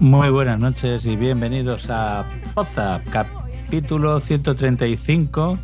[0.00, 5.58] Muy buenas noches y bienvenidos a Poza, capítulo 135,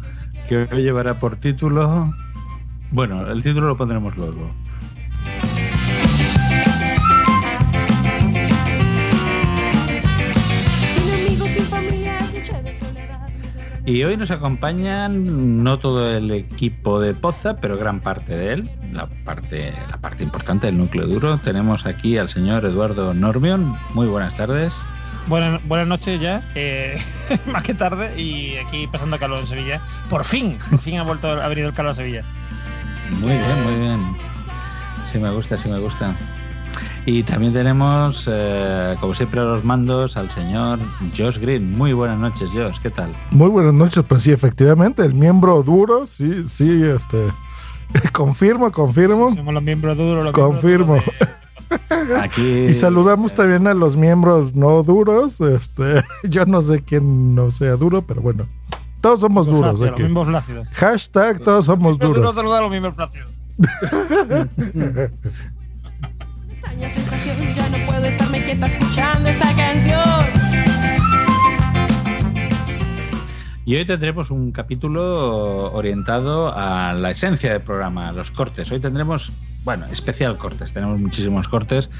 [0.46, 2.12] que hoy llevará por título.
[2.90, 4.50] Bueno, el título lo pondremos luego.
[13.86, 18.70] Y hoy nos acompañan no todo el equipo de Poza, pero gran parte de él,
[18.92, 21.38] la parte, la parte importante del núcleo duro.
[21.38, 23.76] Tenemos aquí al señor Eduardo Normion.
[23.94, 24.74] Muy buenas tardes.
[25.28, 27.00] Buenas, buenas noches ya, eh,
[27.46, 29.80] más que tarde, y aquí pasando calor en Sevilla.
[30.10, 32.24] Por fin, por fin ha vuelto a venido el calor a Sevilla.
[33.20, 34.16] Muy bien, muy bien.
[35.12, 36.12] Sí me gusta, sí me gusta.
[37.08, 40.80] Y también tenemos, eh, como siempre, a los mandos al señor
[41.16, 41.72] Josh Green.
[41.76, 43.10] Muy buenas noches, Josh, ¿qué tal?
[43.30, 47.28] Muy buenas noches, pues sí, efectivamente, el miembro duro, sí, sí, este.
[48.12, 49.32] confirmo, confirmo.
[49.36, 50.94] Somos los miembros duros, los confirmo.
[50.94, 51.36] miembros duros
[52.22, 55.40] Aquí, Y saludamos también a los miembros no duros.
[55.40, 58.46] Este, yo no sé quién no sea duro, pero bueno.
[59.00, 59.90] Todos somos duros aquí.
[59.90, 60.68] Los miembros flácidos.
[60.72, 62.34] Hashtag todos somos Miembros duros duros.
[62.34, 63.30] saludar a los miembros flácidos.
[66.76, 70.26] Extraña sensación, ya no puedo estarme quieta escuchando esta canción.
[73.64, 78.70] Y hoy tendremos un capítulo orientado a la esencia del programa, a los cortes.
[78.70, 79.32] Hoy tendremos,
[79.64, 80.72] bueno, especial cortes.
[80.72, 81.90] Tenemos muchísimos cortes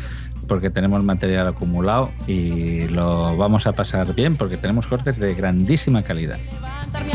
[0.47, 6.03] porque tenemos material acumulado y lo vamos a pasar bien porque tenemos cortes de grandísima
[6.03, 6.39] calidad.
[6.39, 7.15] Levantarme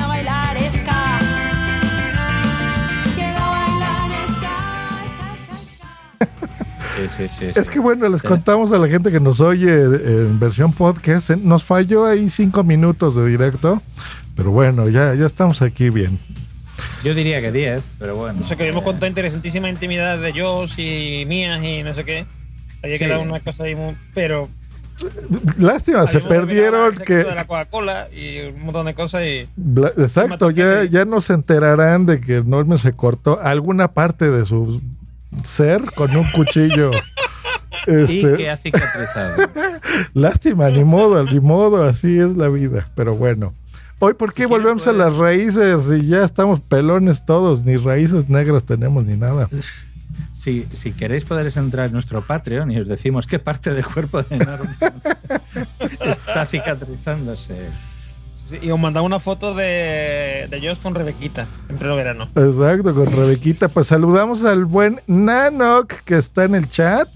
[7.18, 8.28] Sí, Es que bueno, les Sí.
[8.28, 11.30] contamos a la gente que nos oye en versión podcast.
[11.32, 13.82] eh, Nos falló ahí cinco minutos de directo.
[14.36, 16.18] Pero bueno, ya, ya estamos aquí bien.
[17.04, 18.40] Yo diría que 10, pero bueno.
[18.42, 22.26] No sé, que hemos contado interesantísima intimidad de Josh y mías y no sé qué.
[22.84, 23.04] Había Sí.
[23.06, 23.96] quedado una cosa ahí muy.
[24.14, 24.50] Pero.
[25.58, 27.16] Lástima, se perdieron que.
[27.16, 29.48] De la Coca-Cola y un montón de cosas y.
[29.58, 34.46] Bla- Exacto, ya, ya no se enterarán de que Norman se cortó alguna parte de
[34.46, 34.82] su
[35.44, 36.92] ser con un cuchillo.
[37.88, 39.36] Y Este, que ha cicatrizado.
[40.14, 42.88] lástima, ni modo, ni modo, así es la vida.
[42.96, 43.54] Pero bueno,
[44.00, 47.64] hoy, ¿por qué volvemos a puedes- las raíces y ya estamos pelones todos?
[47.64, 49.50] Ni raíces negras tenemos ni nada.
[50.40, 54.22] Si, si queréis podréis entrar en nuestro Patreon y os decimos qué parte del cuerpo
[54.24, 54.76] de Norman
[56.02, 57.68] está cicatrizándose.
[58.52, 62.28] Sí, Y os mandaba una foto de, de Josh con Rebequita en pleno verano.
[62.36, 63.68] Exacto, con Rebequita.
[63.70, 67.08] Pues saludamos al buen Nanok que está en el chat.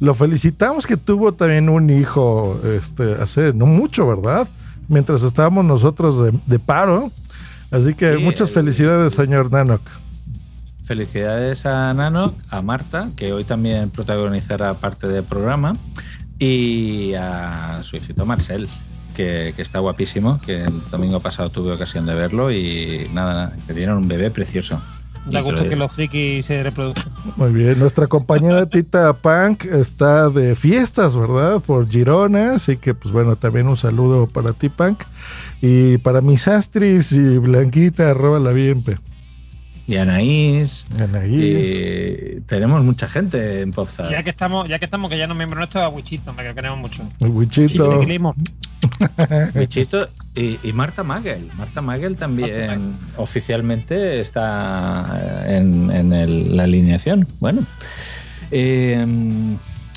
[0.00, 4.46] Lo felicitamos que tuvo también un hijo este, hace no mucho, ¿verdad?
[4.88, 7.10] Mientras estábamos nosotros de, de paro.
[7.70, 9.80] Así que Sí, muchas el- felicidades, señor Nanok.
[10.84, 15.78] Felicidades a Nano, a Marta, que hoy también protagonizará parte del programa,
[16.38, 18.68] y a su hijito Marcel,
[19.14, 23.56] que, que está guapísimo, que el domingo pasado tuve ocasión de verlo y nada, nada,
[23.66, 24.80] que dieron un bebé precioso.
[25.30, 27.10] Da gusto lo- que los frikis se reproduzcan.
[27.36, 31.62] Muy bien, nuestra compañera Tita Punk está de fiestas, ¿verdad?
[31.64, 35.02] Por Girona, así que pues bueno, también un saludo para ti Punk
[35.62, 38.98] y para mis Astris y Blanquita, arroba la bienpe.
[39.86, 40.84] Y Anaís.
[40.98, 41.34] Anaís.
[41.34, 44.10] y tenemos mucha gente en Poza.
[44.10, 46.54] Ya que estamos, ya que estamos, que ya no miembro nuestro, a Wichito, que lo
[46.54, 47.02] queremos mucho.
[47.20, 48.00] El Wichito.
[49.54, 51.48] Bichito y, y Marta Magel.
[51.56, 57.26] Marta Magel también oficialmente está en, en el- la alineación.
[57.40, 57.64] Bueno,
[58.50, 59.06] eh,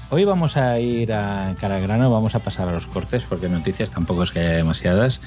[0.09, 3.49] hoy vamos a ir a cara al grano, vamos a pasar a los cortes porque
[3.49, 5.19] noticias tampoco es que haya demasiadas.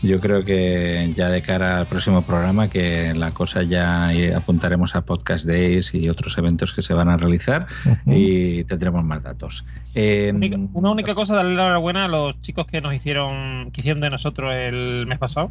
[0.00, 4.94] Yo creo que ya de cara al próximo programa, que la cosa ya eh, apuntaremos
[4.94, 7.66] a Podcast Days y otros eventos que se van a realizar
[8.06, 9.64] y tendremos más datos.
[9.96, 13.80] Eh, Única- una única cosa, darle la enhorabuena a los chicos que nos hicieron, que
[13.80, 15.50] hicieron de nosotros el mes pasado.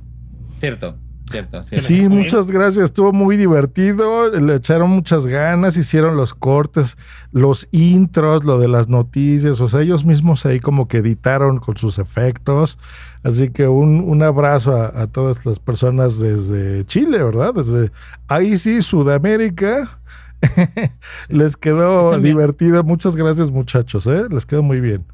[0.60, 0.96] Cierto.
[1.30, 1.86] Cierto, cierto.
[1.86, 2.86] Sí, muchas gracias.
[2.86, 4.30] Estuvo muy divertido.
[4.32, 6.98] Le echaron muchas ganas, hicieron los cortes,
[7.32, 9.60] los intros, lo de las noticias.
[9.60, 12.80] O sea, ellos mismos ahí como que editaron con sus efectos.
[13.24, 17.54] Así que un, un abrazo a, a todas las personas desde Chile, ¿verdad?
[17.54, 17.92] Desde
[18.28, 20.00] ahí sí, Sudamérica.
[21.30, 22.84] Les quedó divertido.
[22.84, 24.08] Muchas gracias, muchachos.
[24.08, 24.26] ¿eh?
[24.30, 25.06] Les quedó muy bien.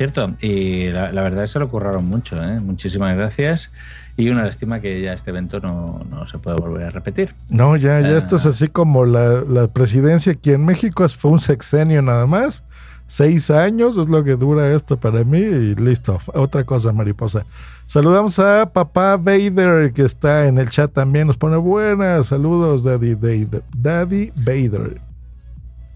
[0.00, 2.58] Cierto, y la, la verdad es que se lo curraron mucho, ¿eh?
[2.58, 3.70] Muchísimas gracias.
[4.16, 7.34] Y una lástima que ya este evento no, no se puede volver a repetir.
[7.50, 8.48] No, ya, ya esto es Ah.
[8.48, 12.64] así como la, la presidencia aquí en México fue un sexenio nada más.
[13.08, 16.16] Seis años es lo que dura esto para mí y listo.
[16.32, 17.44] Otra cosa, mariposa.
[17.84, 21.26] Saludamos a papá Vader que está en el chat también.
[21.26, 22.28] Nos pone buenas.
[22.28, 23.62] Saludos, Daddy Vader.
[23.76, 24.98] Daddy Vader.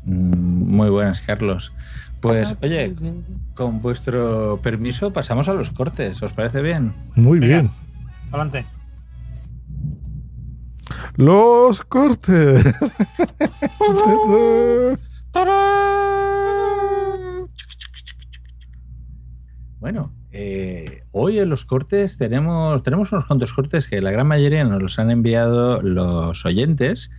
[0.04, 1.72] Mm, Muy buenas, Carlos.
[2.24, 2.94] Pues, oye,
[3.54, 6.94] con vuestro permiso pasamos a los cortes, ¿os parece bien?
[7.16, 7.54] Muy Venga.
[7.54, 7.70] bien.
[8.32, 8.64] Adelante.
[11.16, 12.64] Los cortes.
[19.80, 24.64] Bueno, eh, hoy en los cortes tenemos, tenemos unos cuantos cortes que la gran mayoría
[24.64, 27.10] nos los han enviado los oyentes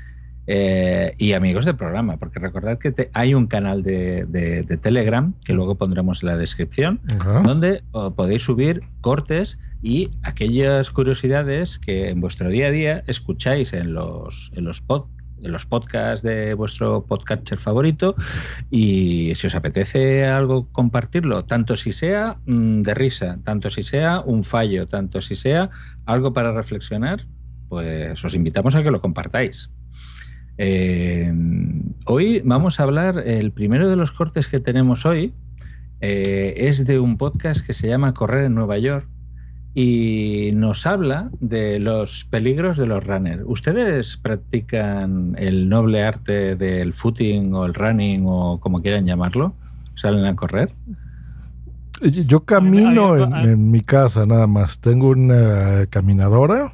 [0.47, 4.77] eh, y amigos del programa, porque recordad que te- hay un canal de, de- de
[4.77, 6.99] Telegram que luego pondremos en la descripción,
[7.43, 13.73] donde oh, podéis subir cortes y aquellas curiosidades que en vuestro día a día escucháis
[13.73, 15.07] en los, en los, pod-
[15.43, 18.15] en los podcasts de vuestro podcatcher favorito
[18.71, 24.21] y si os apetece algo compartirlo, tanto si sea mm, de risa, tanto si sea
[24.21, 25.69] un fallo, tanto si sea
[26.05, 27.25] algo para reflexionar,
[27.69, 29.69] pues os invitamos a que lo compartáis.
[30.57, 31.31] Eh,
[32.05, 35.33] hoy vamos a hablar, el primero de los cortes que tenemos hoy
[36.01, 39.07] eh, es de un podcast que se llama Correr en Nueva York
[39.73, 43.43] y nos habla de los peligros de los runners.
[43.45, 49.53] ¿Ustedes practican el noble arte del footing o el running o como quieran llamarlo?
[49.95, 50.69] ¿Salen a correr?
[52.01, 54.79] Yo camino en, hay- en mi casa nada más.
[54.79, 56.69] Tengo una caminadora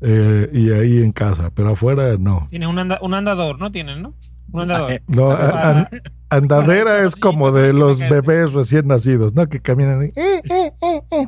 [0.00, 2.46] eh, y ahí en casa, pero afuera no.
[2.50, 3.70] Tienes un, anda- un andador, ¿no?
[3.72, 4.14] Tienes, ¿no?
[4.52, 4.92] Un andador.
[4.92, 5.88] Eh, No, Para- a- an-
[6.30, 9.46] andadera es como de los bebés recién nacidos, ¿no?
[9.48, 10.12] Que caminan ahí.
[10.16, 11.26] Eh, eh, eh, eh.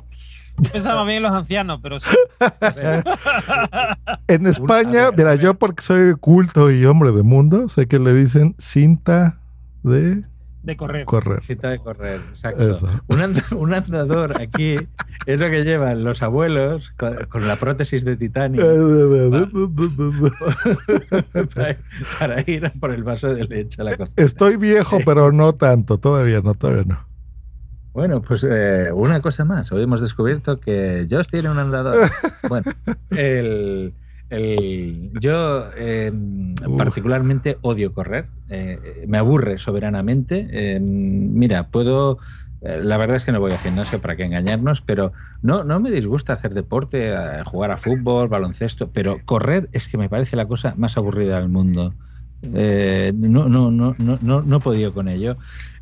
[0.73, 2.15] Pensaba bien en los ancianos, pero sí.
[4.29, 8.55] En España, mira, yo porque soy culto y hombre de mundo, sé que le dicen
[8.59, 9.41] cinta
[9.83, 10.23] de
[10.63, 11.05] De correr.
[11.07, 11.43] correr.
[11.45, 12.79] Cita de correr, exacto.
[13.09, 14.75] Un, and- un andador aquí
[15.27, 18.63] es lo que llevan los abuelos con, con la prótesis de titanio
[21.55, 21.77] para,
[22.19, 24.15] para ir a por el vaso de leche a la cocina.
[24.17, 27.07] Estoy viejo, pero no tanto, todavía no, todavía no.
[27.93, 29.73] Bueno, pues eh, una cosa más.
[29.73, 31.97] Hoy hemos descubierto que Josh tiene un andador.
[32.49, 32.71] Bueno,
[33.11, 33.93] el,
[34.31, 36.13] el- yo eh,
[36.79, 38.27] particularmente odio correr.
[38.49, 40.49] Eh, me aburre soberanamente.
[40.51, 42.19] Eh, mira, puedo.
[42.63, 45.13] eh, La verdad es que no voy al gimnasio para que engañarnos, pero
[45.43, 49.99] no, no me disgusta hacer deporte, eh, jugar a fútbol, baloncesto, pero correr es que
[49.99, 51.95] me parece la cosa más aburrida del mundo.
[52.55, 55.37] Eh, no, no, no, no, no, no he podido con ello.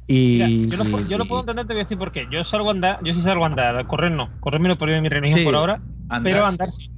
[0.07, 0.39] Y,
[0.71, 0.77] Mira,
[1.09, 2.27] yo, lo puedo entender, te voy a decir por qué.
[2.31, 4.29] Yo salgo a andar, yo sí salgo a andar, correr no.
[4.41, 6.91] Correr me lo prohíbe mi religión Sí, por ahora, andar, pero andar sí.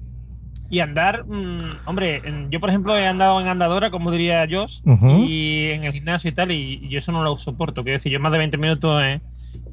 [0.70, 4.80] Y andar, mm, hombre, en- yo por ejemplo he andado en andadora, como diría Josh,
[5.28, 7.82] y en el gimnasio y tal, y, y yo eso no lo soporto.
[7.82, 9.20] Quiero decir, yo más de 20 minutos en,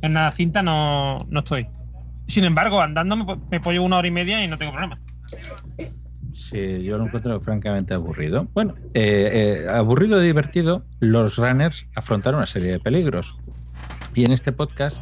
[0.02, 1.68] en una cinta no, no estoy.
[2.26, 5.00] Sin embargo, andando me, pu- me llevar una hora y media y no tengo problema.
[6.34, 8.48] Sí, yo lo encuentro francamente aburrido.
[8.54, 13.36] Bueno, eh, eh, aburrido y divertido, los runners afrontaron una serie de peligros.
[14.14, 15.02] Y en este podcast,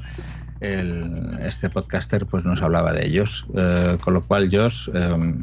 [0.61, 3.45] el- este podcaster pues nos hablaba de ellos.
[3.55, 5.33] Eh, con lo cual, Josh, eh,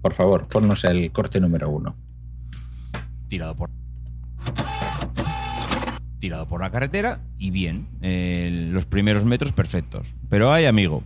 [0.00, 1.96] por favor, ponnos el corte número uno.
[3.28, 3.70] tirado por
[6.18, 10.14] tirado por la carretera y bien, eh, los primeros metros perfectos.
[10.28, 11.04] Pero hay amigo,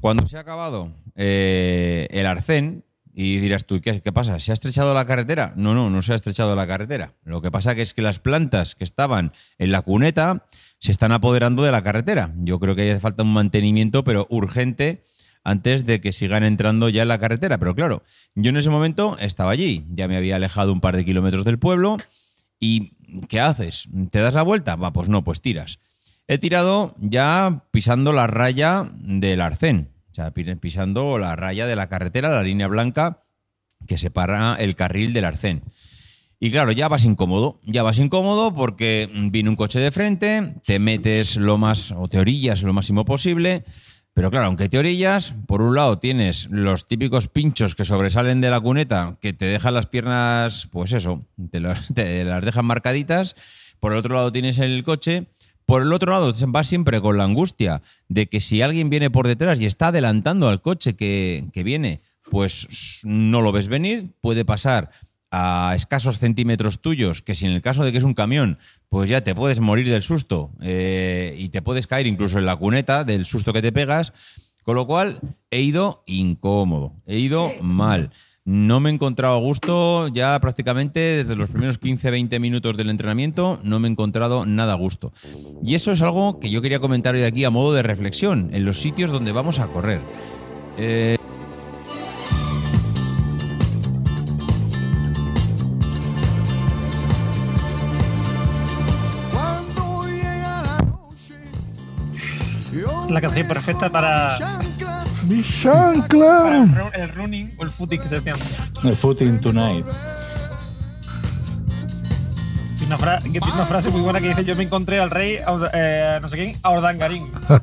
[0.00, 2.84] cuando se ha acabado eh, el arcén
[3.18, 4.38] y dirás tú, ¿qué, pasa?
[4.38, 5.54] ¿Se ha estrechado la carretera?
[5.56, 7.14] No, no, no se ha estrechado la carretera.
[7.24, 10.44] Lo que pasa que es que las plantas que estaban en la cuneta
[10.78, 12.34] se están apoderando de la carretera.
[12.36, 15.02] Yo creo que hace falta un mantenimiento, pero urgente,
[15.46, 17.56] antes de que sigan entrando ya en la carretera.
[17.58, 18.02] Pero claro,
[18.34, 21.58] yo en ese momento estaba allí, ya me había alejado un par de kilómetros del
[21.58, 21.96] pueblo
[22.58, 22.92] y
[23.28, 23.88] ¿qué haces?
[24.10, 24.74] ¿Te das la vuelta?
[24.74, 25.78] Va, pues no, pues tiras.
[26.26, 31.76] He tirado ya pisando la raya del arcén, o sea, pi- pisando la raya de
[31.76, 33.22] la carretera, la línea blanca
[33.86, 35.62] que separa el carril del arcén.
[36.40, 40.80] Y claro, ya vas incómodo, ya vas incómodo porque viene un coche de frente, te
[40.80, 43.64] metes lo más, o te orillas lo máximo posible,
[44.16, 48.48] Pero claro, aunque te orillas, por un lado tienes los típicos pinchos que sobresalen de
[48.48, 53.36] la cuneta, que te dejan las piernas, pues eso, te, las- te las dejan marcaditas.
[53.78, 55.26] Por el otro lado tienes el coche.
[55.66, 59.26] Por el otro lado vas siempre con la angustia de que si alguien viene por
[59.26, 64.46] detrás y está adelantando al coche que, que viene, pues no lo ves venir, puede
[64.46, 64.92] pasar
[65.30, 69.10] a escasos centímetros tuyos, que si en el caso de que es un camión, pues
[69.10, 73.04] ya te puedes morir del susto eh, y te puedes caer incluso en la cuneta
[73.04, 74.12] del susto que te pegas.
[74.62, 78.10] Con lo cual, he ido incómodo, he ido mal.
[78.44, 83.58] No me he encontrado a gusto ya prácticamente desde los primeros 15-20 minutos del entrenamiento,
[83.64, 85.12] no me he encontrado nada a gusto.
[85.64, 88.64] Y eso es algo que yo quería comentar hoy aquí a modo de reflexión, en
[88.64, 90.00] los sitios donde vamos a correr.
[90.78, 91.16] Eh,
[103.16, 104.36] La canción perfecta para,
[105.26, 106.64] ¡Mi chancla!
[106.64, 108.36] el, ru- el running o el footing que se decían.
[108.84, 109.86] El footing tonight.
[112.78, 115.08] Y una, fra- que tiene una frase muy buena que dice: Yo me encontré al
[115.08, 115.38] rey,
[115.72, 117.26] eh, no sé quién, a Ordangarín.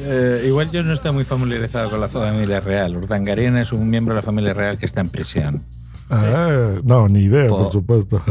[0.00, 2.96] Eh, igual yo no estoy muy familiarizado con la familia real.
[2.96, 5.64] Urdangarín es un miembro de la familia real que está en prisión
[6.10, 8.22] Ah, no, ni idea, por Po- supuesto.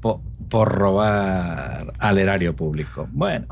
[0.00, 0.20] po-
[0.52, 3.08] por robar al erario público.
[3.10, 3.46] Bueno,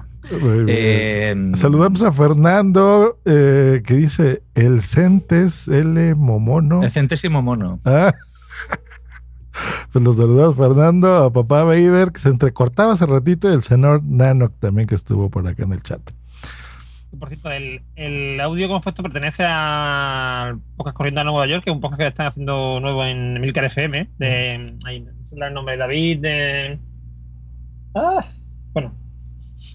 [0.68, 6.82] eh, Saludamos a Fernando eh, que dice el Centes L Momono.
[6.82, 7.80] el centésimo mono.
[7.84, 8.12] Ah.
[9.92, 14.02] Pues los saludamos Fernando, a papá Vader que se entrecortaba hace ratito y el señor
[14.04, 16.00] Nanok también que estuvo por acá en el chat.
[17.18, 21.64] Por cierto, el, el audio que hemos puesto pertenece al podcast Corriendo a Nueva York,
[21.64, 24.08] que es un podcast que están haciendo nuevo en Milcar FM.
[24.16, 26.20] De, ahí, no sé el nombre, David.
[26.20, 26.78] De,
[27.94, 28.24] ah,
[28.72, 28.94] bueno,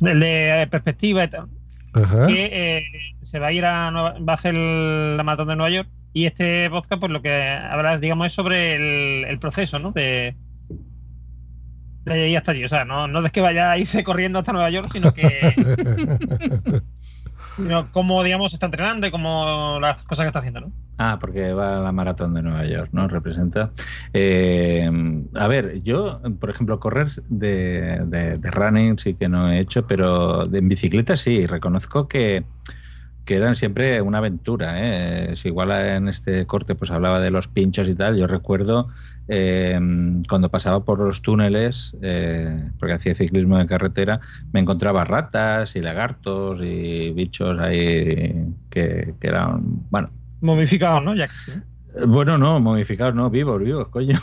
[0.02, 1.48] el de eh, perspectiva y tal.
[1.94, 2.28] Ajá.
[2.28, 2.84] que eh,
[3.24, 6.26] se va a ir a Nueva- va a hacer la maratón de Nueva York y
[6.26, 9.92] este podcast pues lo que hablas digamos es sobre el, el proceso ¿no?
[9.94, 10.36] de
[12.04, 14.52] de ahí hasta allí o sea no, no es que vaya a irse corriendo hasta
[14.52, 15.30] Nueva York sino que
[17.58, 19.12] sino cómo digamos está entrenando y
[19.82, 20.74] las cosas que está haciendo ¿no?
[20.98, 23.08] Ah, porque va a la maratón de Nueva York, ¿no?
[23.10, 23.74] Representa.
[24.14, 24.90] Eh,
[25.34, 30.44] a ver, yo, por ejemplo, correr de, de- running sí que no he hecho, pero
[30.54, 31.48] en bicicleta sí.
[31.48, 32.46] Reconozco que,
[33.26, 34.76] que eran siempre una aventura.
[35.32, 35.36] ¿eh?
[35.36, 38.90] Si igual en este corte pues hablaba de los pinchos y tal, yo recuerdo
[39.28, 39.80] eh,
[40.30, 44.20] cuando pasaba por los túneles, eh, porque hacía ciclismo de carretera,
[44.52, 50.10] me encontraba ratas y lagartos y bichos ahí que, que eran, bueno,
[50.42, 51.16] momificados ¿no?
[51.16, 51.52] ya que sí
[51.96, 54.20] eh, Bueno, no, momificados, no, vivos, vivos, coño.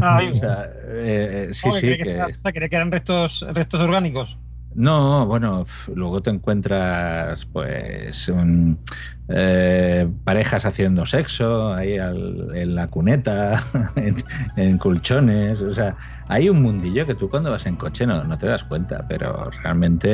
[0.00, 2.32] ah, O sea, eh, eh, sí, sí, que...
[2.52, 4.38] que eran restos restos orgánicos
[4.78, 8.78] No, bueno, luego te encuentras, pues, un,
[9.26, 13.60] eh, parejas haciendo sexo ahí en la cuneta,
[14.56, 15.96] en, colchones, o sea,
[16.28, 19.50] hay un mundillo que tú cuando vas en coche no, no te das cuenta, pero
[19.64, 20.08] realmente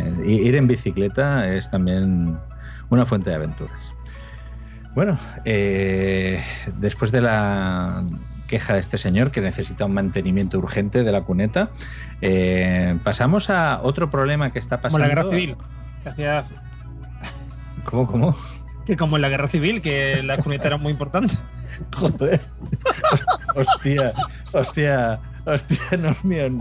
[0.00, 2.36] eh, ir en bicicleta es también
[2.90, 3.94] una fuente de aventuras.
[4.94, 6.44] Bueno, eh,
[6.76, 8.02] después de la
[8.52, 11.70] queja de este señor que necesita un mantenimiento urgente de la cuneta,
[12.20, 15.04] eh, pasamos a otro problema que está como pasando.
[15.04, 15.56] en la guerra civil
[17.84, 18.36] ¿Cómo, cómo?
[18.84, 21.34] que como en la guerra civil que la cuneta era muy importante
[21.96, 22.42] Joder.
[23.56, 24.12] Hostia,
[24.52, 26.60] hostia, hostia, Normion.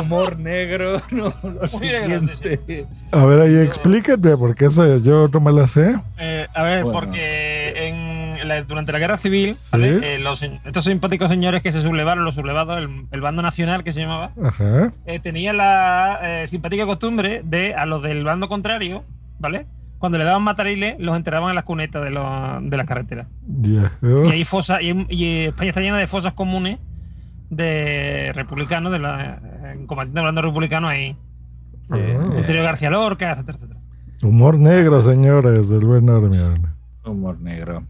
[0.00, 2.86] Humor negro, no, lo siguiente.
[3.12, 5.94] A ver, ahí explíquenme, porque eso yo no me la sé.
[6.18, 6.98] Eh, a ver, Bueno.
[7.00, 7.39] porque
[8.50, 9.98] la- durante la guerra civil, ¿vale?
[10.00, 10.04] Sí.
[10.04, 13.92] Eh, los- estos simpáticos señores que se sublevaron, los sublevados, el, el bando nacional que
[13.92, 14.92] se llamaba, Ajá.
[15.06, 19.04] eh, tenía la eh, simpática costumbre de a los del bando contrario,
[19.38, 19.66] ¿vale?
[19.98, 23.26] Cuando le daban matariles, los enterraban en las cunetas de, los- de las carreteras.
[23.62, 23.76] Y
[24.30, 26.78] ahí fosas, y, y España está llena de fosas comunes
[27.50, 29.40] de republicanos, de la,
[29.74, 31.16] en combatientes hablando republicanos ahí.
[31.90, 31.96] Ah.
[32.36, 33.80] Antonio García Lorca, etcétera, etcétera.
[34.22, 36.66] Humor negro, señores, del buen Normion.
[37.04, 37.84] Humor negro.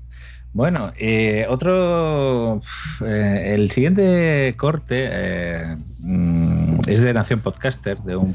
[0.53, 2.61] Bueno, eh, otro.
[3.05, 8.35] eh, el siguiente corte eh, mm, es de Nación Podcaster, de un,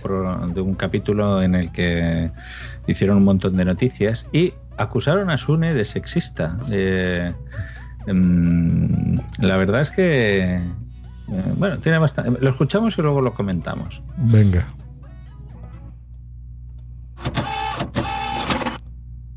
[0.54, 2.32] de un capítulo en el que
[2.88, 6.56] hicieron un montón de noticias y acusaron a Sune de sexista.
[6.72, 7.34] Eh,
[8.08, 10.56] mm, la verdad es que.
[10.56, 10.62] eh,
[11.58, 12.40] bueno, tiene bastante.
[12.42, 14.02] Lo escuchamos y luego lo comentamos.
[14.18, 14.66] Venga.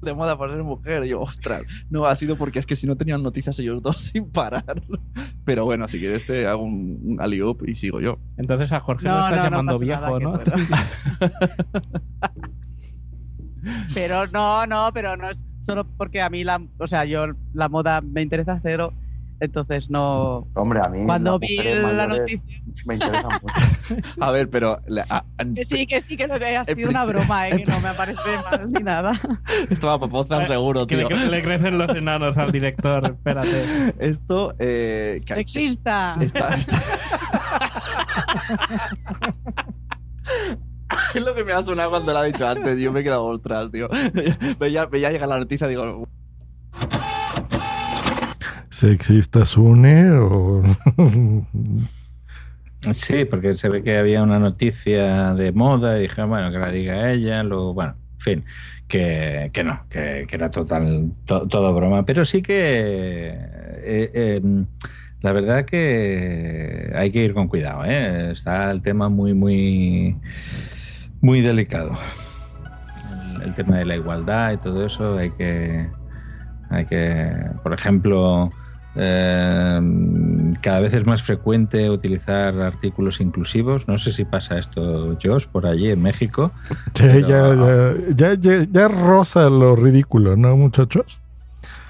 [0.08, 1.04] De moda por ser mujer.
[1.04, 3.96] Y yo, ostras, no, ha sido porque es que si no tenían noticias ellos dos
[4.12, 4.82] sin parar.
[5.44, 8.18] Pero bueno, si quieres te hago un, un alley-oop y sigo yo.
[8.36, 10.38] Entonces a Jorge No, lo estás no, no llamando pasa viejo, nada, ¿no?
[10.38, 10.50] que
[13.94, 17.68] Pero no, no, pero no es solo porque a mí la, o sea, yo la
[17.68, 18.92] moda me interesa cero,
[19.40, 20.46] entonces no.
[20.54, 23.54] Hombre, a mí Cuando vi la noticia, me interesan mucho.
[24.20, 27.04] A ver, pero la- ah, que sí, que sí, que lo que ha sido una
[27.04, 29.20] broma, eh, que no me parece mal ni nada.
[29.70, 31.08] estaba Popozan seguro, Que tío.
[31.08, 33.94] le, le crecen los enanos al director, espérate.
[33.98, 36.16] Esto, eh, que- Sexista.
[36.20, 36.82] está- está-
[41.14, 42.78] es lo que me ha sonado cuando lo ha dicho antes.
[42.80, 43.88] Yo me he quedado ostras, tío.
[44.58, 46.06] Veía, veía llegar la noticia, digo,
[48.78, 50.62] ¿Sexista Sune o.?
[52.94, 56.70] Sí, porque se ve que había una noticia de moda y dije, bueno, que la
[56.70, 58.44] diga ella, luego, bueno, en fin,
[58.86, 62.04] que, que no, que, que era total, to- todo broma.
[62.04, 64.40] Pero sí que eh, eh,
[65.22, 68.30] la verdad que hay que ir con cuidado, ¿eh?
[68.30, 70.16] Está el tema muy, muy,
[71.20, 71.98] muy delicado.
[73.10, 75.88] El, el tema de la igualdad y todo eso hay que,
[76.70, 77.32] hay que,
[77.64, 78.52] por ejemplo,
[78.98, 79.80] eh,
[80.60, 83.86] cada vez es más frecuente utilizar artículos inclusivos.
[83.88, 86.52] No sé si pasa esto, Josh, por allí en México.
[86.94, 91.20] Sí, ya, ya, ya, ya, ya rosa lo ridículo, ¿no, muchachos?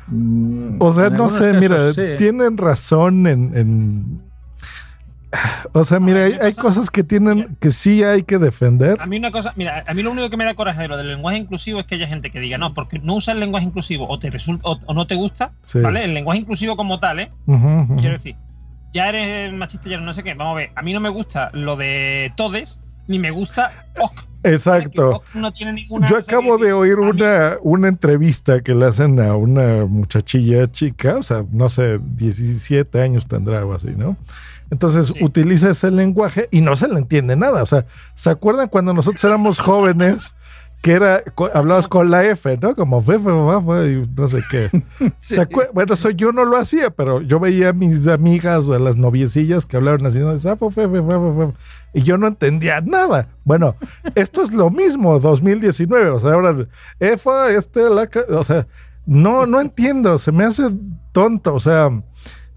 [0.08, 2.02] Mm, O sea, no sé, casos mira, sí.
[2.16, 4.27] tienen razón en, en-
[5.73, 8.97] O sea, mira, hay, hay cosas que tienen que sí hay que defender.
[9.00, 10.97] A mí una cosa, mira, a mí lo único que me da coraje de lo
[10.97, 13.66] del lenguaje inclusivo es que haya gente que diga, no, porque no usa el lenguaje
[13.66, 15.80] inclusivo o te resulta o, o no te gusta, Sí.
[15.80, 16.04] ¿vale?
[16.04, 17.30] El lenguaje inclusivo como tal, ¿eh?
[17.47, 17.97] Ujú, ujú.
[17.97, 18.37] Quiero decir,
[18.94, 20.32] ya eres machista, ya eres no sé qué.
[20.35, 23.70] Vamos a ver, a mí no me gusta lo de todes, ni me gusta
[24.00, 24.12] OK.
[24.44, 25.23] Exacto.
[25.35, 26.08] No tiene ninguna.
[26.08, 31.23] Yo acabo de oír una, una entrevista que le hacen a una muchachilla chica, o
[31.23, 34.16] sea, no sé, 17 años tendrá o así, ¿no?
[34.70, 37.62] Entonces utiliza ese lenguaje y no se le entiende nada.
[37.62, 40.34] O sea, ¿se acuerdan cuando nosotros éramos jóvenes
[40.80, 41.22] que era,
[41.54, 42.76] hablabas con la F, ¿no?
[42.76, 44.70] Como fe, y no sé qué.
[45.20, 48.75] ¿Se acuer- Bueno, eso yo no lo hacía, pero yo veía a mis amigas o
[48.75, 50.32] a las noviecillas que hablaban así, ¿no?
[51.94, 53.28] Y yo no entendía nada.
[53.44, 53.75] Bueno,
[54.14, 56.10] esto es lo mismo, 2019.
[56.10, 56.54] O sea, ahora,
[57.00, 58.68] EFA, este, la, o sea,
[59.04, 60.62] no, no entiendo, se me hace
[61.10, 61.54] tonto.
[61.54, 61.90] O sea,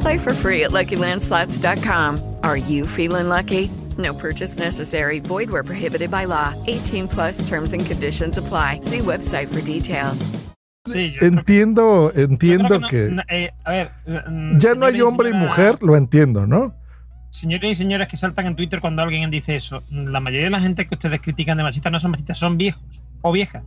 [0.00, 2.20] Play for free at LuckyLandSlots.com.
[2.42, 3.70] Are you feeling lucky?
[3.98, 5.20] No purchase necessary.
[5.20, 6.54] Void where prohibited by law.
[6.66, 8.80] 18 plus terms and conditions apply.
[8.82, 10.30] See website for details.
[10.88, 15.32] Sí, Entiendo, entiendo que, no- eh, a ver, mm, ya no hay señores hombre y
[15.34, 16.74] mujer, lo entiendo, ¿no?
[17.28, 20.58] Señores y señoras que saltan en Twitter cuando alguien dice eso, la mayoría de la
[20.60, 22.82] gente que ustedes critican de machistas no son machistas, son viejos
[23.20, 23.62] o viejas.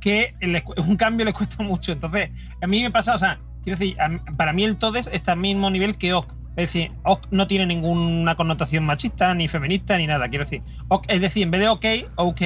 [0.00, 0.32] Que
[0.76, 1.90] un cambio les cuesta mucho.
[1.92, 2.30] Entonces,
[2.62, 3.96] a mí me pasa, o sea, quiero decir,
[4.36, 6.28] para mí el Todes está al mismo nivel que OK.
[6.56, 10.28] Es decir, OK no tiene ninguna connotación machista, ni feminista, ni nada.
[10.28, 12.40] Quiero decir, OK, es decir, en vez de OK, OK,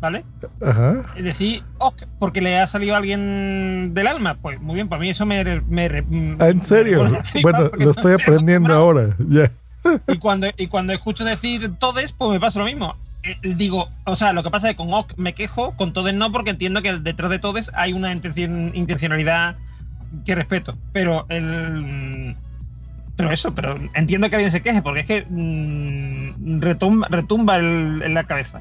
[0.00, 0.22] ¿vale?
[0.60, 0.96] Ajá.
[1.16, 4.34] Es decir, OK, porque le ha salido a alguien del alma.
[4.34, 5.42] Pues muy bien, para mí eso me.
[5.62, 7.04] me, me- Ah, ¿En serio?
[7.04, 9.16] me- Bueno, lo estoy aprendiendo ahora.
[10.08, 12.94] Y cuando, y cuando escucho decir todes, pues me pasa lo mismo.
[13.22, 16.12] Eh, Digo, o sea, lo que pasa es que con OK me quejo, con todes
[16.14, 19.56] no, porque entiendo que detrás de todes hay una intencionalidad
[20.24, 20.76] que respeto.
[20.92, 22.36] Pero el.
[23.16, 28.02] Pero eso, pero entiendo que alguien se queje, porque es que mm, retumba, retumba el-
[28.02, 28.60] en la cabeza.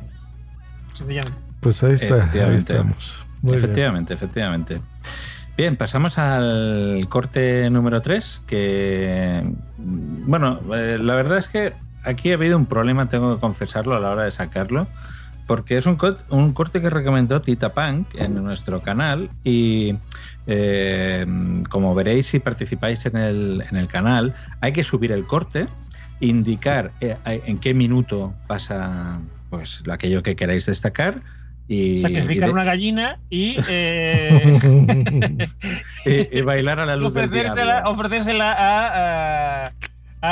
[0.94, 1.38] Sencillamente.
[1.60, 2.74] Pues ahí está, ahí Efectivamente.
[2.74, 3.26] estamos.
[3.42, 3.64] Muy bien.
[3.66, 4.82] efectivamente, efectivamente.
[5.58, 9.44] Bien, pasamos al corte número 3, que,
[9.78, 13.96] mm, bueno, eh, la verdad es que aquí ha habido un problema, tengo que confesarlo
[13.96, 14.88] a la hora de sacarlo,
[15.48, 19.96] porque es un, co- un corte que recomendó Tita Punk en nuestro canal y
[20.48, 21.26] eh,
[21.70, 25.68] como veréis si participáis en el, en el canal, hay que subir el corte
[26.20, 31.22] indicar eh, en qué minuto pasa pues aquello que queráis destacar
[31.68, 34.60] y, Sacrificar y de- una gallina y, eh,
[36.06, 37.92] y- y bailar a la luz del ofrecérsela, diablo.
[37.92, 39.72] ofrecérsela a, a-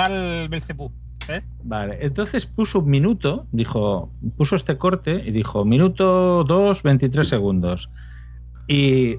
[0.05, 0.91] al Belcebú.
[1.29, 1.41] ¿eh?
[1.63, 7.89] Vale, entonces puso un minuto, dijo, puso este corte y dijo minuto 2, 23 segundos.
[8.67, 9.17] Y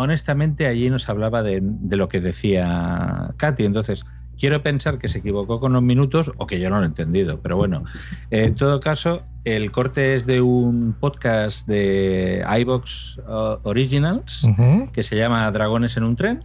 [0.00, 3.64] honestamente allí nos hablaba de, de lo que decía Katy.
[3.64, 4.04] Entonces,
[4.40, 7.40] quiero pensar que se equivocó con los minutos o que yo no lo he entendido.
[7.40, 7.84] Pero bueno,
[8.30, 14.46] en todo caso, el corte es de un podcast de iBox uh, Originals
[14.92, 16.42] que se llama Dragones en un tren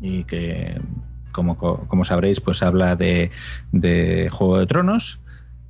[0.00, 0.80] y que,
[1.32, 3.30] como, como sabréis, pues habla de,
[3.72, 5.20] de Juego de Tronos.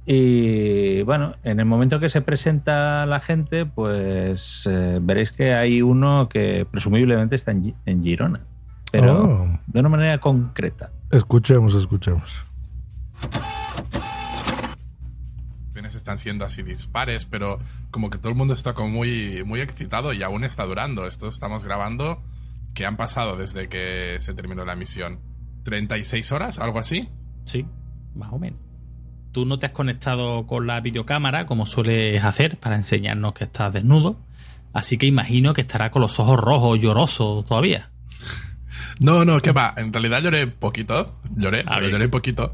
[0.07, 5.81] Y bueno, en el momento que se presenta la gente, pues eh, veréis que hay
[5.83, 8.40] uno que presumiblemente está en, en Girona,
[8.93, 9.61] pero Oh.
[9.67, 10.90] de una manera concreta.
[11.11, 12.45] Escuchemos, escuchemos.
[16.05, 17.59] Están siendo así dispares, pero
[17.90, 21.07] como que todo el mundo está como muy, muy excitado y aún está durando.
[21.07, 22.23] Esto estamos grabando
[22.75, 25.21] que han pasado desde que se terminó la misión.
[25.64, 26.59] ¿36 horas?
[26.59, 27.09] ¿Algo así?
[27.47, 27.64] Sí,
[28.14, 28.61] más o menos.
[29.35, 33.73] Tú no te has conectado con la videocámara como sueles hacer para enseñarnos que estás
[33.73, 34.20] desnudo.
[34.73, 37.90] Así que imagino que estará con los ojos rojos, lloroso todavía.
[39.01, 39.75] No, no, ¿qué va?
[39.77, 41.18] En realidad lloré poquito.
[41.35, 42.53] Lloré, Ah, pero lloré poquito.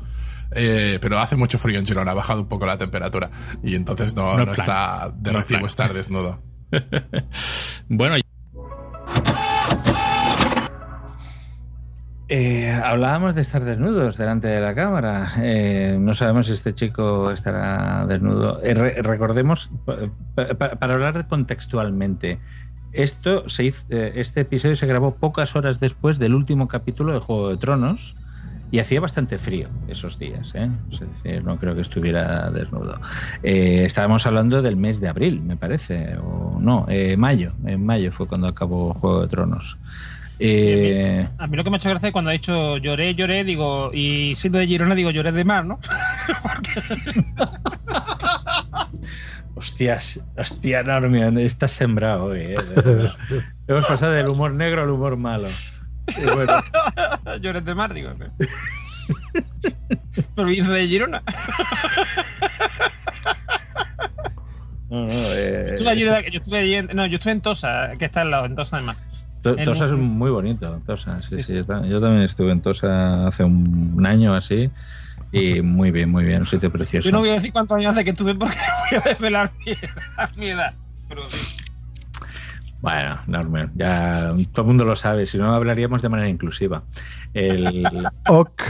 [0.52, 3.30] Eh, pero hace mucho frío en Girona, ha bajado un poco la temperatura.
[3.62, 4.68] Y entonces no, No no, es plan.
[4.68, 6.42] está de No recibo estar desnudo.
[7.88, 8.16] Bueno,
[12.32, 15.32] Eh, hablábamos de estar desnudos delante de la cámara.
[15.38, 18.60] Eh, no sabemos si este chico estará desnudo.
[18.62, 19.96] Eh, re- recordemos, pa-
[20.56, 22.38] pa- para hablar contextualmente,
[22.92, 27.18] esto se hizo- eh, este episodio se grabó pocas horas después del último capítulo de
[27.18, 28.16] Juego de Tronos
[28.70, 30.54] y hacía bastante frío esos días.
[30.54, 30.70] ¿eh?
[31.24, 33.00] Es no creo que estuviera desnudo.
[33.42, 36.86] Estábamos hablando del mes de abril, me parece, o no,
[37.18, 37.54] mayo.
[37.64, 39.80] En mayo fue cuando acabó Juego de Tronos.
[40.42, 43.44] Eh, A mí lo que me ha hecho gracia es cuando ha dicho lloré, lloré,
[43.44, 45.78] digo, y siendo de Girona, digo lloré de mar, ¿no?
[49.54, 52.38] Hostias, hostia, Normion, estás sembrado hoy.
[52.38, 52.54] eh.
[53.68, 55.48] Hemos pasado del humor negro al humor malo.
[56.08, 56.62] Y bueno,
[57.40, 58.10] lloré de mar, digo.
[60.34, 61.22] Pero viene de Girona.
[64.88, 67.90] no, no, eh, Estuve allí de- yo estuve allí en, no, yo estuve en Tosa,
[67.98, 68.96] que está al lado, en Tosa del Mar.
[69.42, 70.80] Tosa es muy bonito.
[70.86, 74.70] Tosa, sí, sí, Yo, ta- yo también estuve en Tosa hace un, un año así.
[75.32, 77.06] Y muy bien, muy bien, un sitio precioso.
[77.08, 78.56] Yo no voy a decir cuántos años hace que estuve porque
[78.90, 79.74] voy a desvelar mi,
[80.36, 80.74] mi edad.
[81.08, 81.38] Pero sí.
[82.80, 86.82] Bueno, Normion, ya todo el mundo lo sabe, si no hablaríamos de manera inclusiva.
[87.34, 88.62] El, Ok.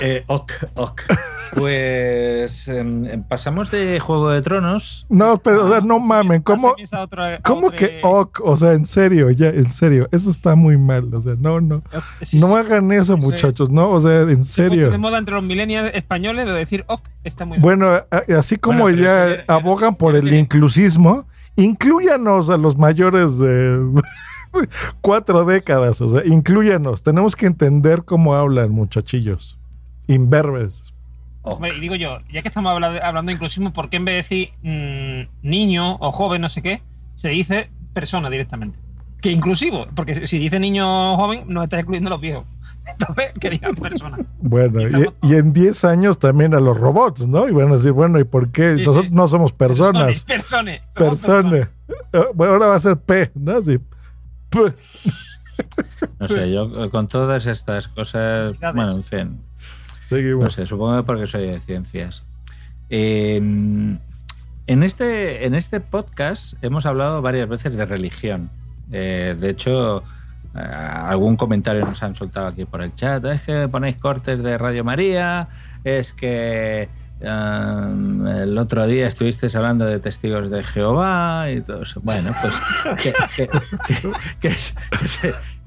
[0.00, 1.02] eh, ok, ok.
[1.54, 7.38] Pues em, pasamos de Juego de Tronos No, pero sea, no mamen, ¿cómo, a a
[7.42, 8.40] ¿cómo que ok?
[8.44, 11.12] O sea, en serio, ya, en serio, eso está muy mal.
[11.14, 11.82] O sea, no, no.
[12.22, 13.22] Sí, No hagan eso, Sí.
[13.22, 14.90] muchachos, no, o sea, en serio.
[14.90, 18.06] de moda entre los millennials españoles de decir, ok, está muy Bueno, a-
[18.38, 23.90] así como Bueno, ya abogan por el inclusismo, incluyanos a los mayores de
[25.00, 27.02] cuatro décadas, o sea, incluyanos.
[27.02, 29.58] Tenemos que entender cómo hablan, muchachillos.
[30.06, 30.89] Imberbes.
[31.54, 34.14] Hombre, y digo yo, ya que estamos habla- hablando de inclusismo, ¿por qué en vez
[34.14, 36.82] de decir mm, niño o joven, no sé qué,
[37.14, 38.78] se dice persona directamente?
[39.20, 42.44] Que inclusivo, porque si- dice niño o joven, no está incluyendo a los viejos.
[42.90, 44.18] Entonces, querían persona.
[44.40, 47.46] Bueno, y, y en 10 años también a los robots, ¿no?
[47.48, 48.76] Y van a decir, bueno, ¿y por qué?
[48.76, 49.14] Sí, Nosotros sí.
[49.14, 50.24] no somos personas.
[50.24, 50.82] Persone.
[50.94, 51.56] Persona.
[52.12, 53.60] Eh, Bueno, ahora va a ser P, ¿no?
[53.62, 53.78] Sí.
[54.48, 54.58] P.
[56.18, 59.40] No sé, yo con todas estas cosas, bueno, en fin,
[60.10, 62.24] No sé, supongo que porque soy de ciencias.
[62.88, 68.50] Eh, en, este, en este podcast hemos hablado varias veces de religión.
[68.90, 70.02] Eh, de hecho,
[70.56, 73.24] eh, algún comentario nos han soltado aquí por el chat.
[73.24, 75.46] Es que ponéis cortes de Radio María,
[75.84, 76.88] es que
[77.20, 82.00] el otro día estuvisteis hablando de testigos de Jehová y todo eso.
[82.02, 82.54] Bueno, pues
[84.40, 84.58] que,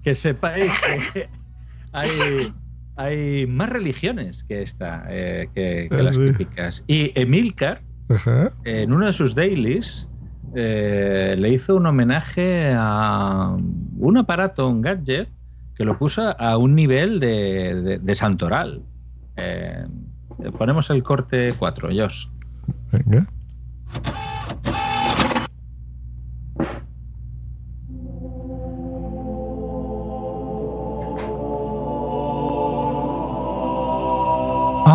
[0.03, 0.71] que sepáis
[1.13, 1.29] que
[1.93, 2.51] hay,
[2.95, 6.83] hay más religiones que esta, eh, que, que las típicas.
[6.87, 8.51] Y Emilcar, Ajá.
[8.65, 10.09] en uno de sus dailies,
[10.55, 13.55] eh, le hizo un homenaje a
[13.97, 15.29] un aparato, un gadget,
[15.75, 18.81] que lo puso a un nivel de, de- de santoral.
[19.37, 19.85] Eh,
[20.57, 22.27] ponemos el corte 4, Josh.
[22.91, 23.25] Venga.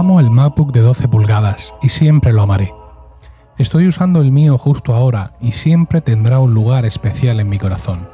[0.09, 2.73] Amo el MacBook de 12 pulgadas y siempre lo amaré.
[3.59, 8.09] Estoy usando el mío justo ahora y siempre tendrá un lugar especial en mi corazón.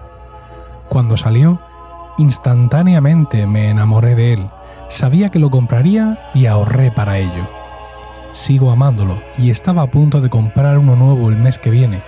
[0.88, 1.60] Cuando salió,
[2.18, 4.50] instantáneamente me enamoré de él,
[4.88, 7.48] sabía que lo compraría y ahorré para ello.
[8.32, 12.02] Sigo amándolo y estaba a punto de comprar uno nuevo el mes que viene,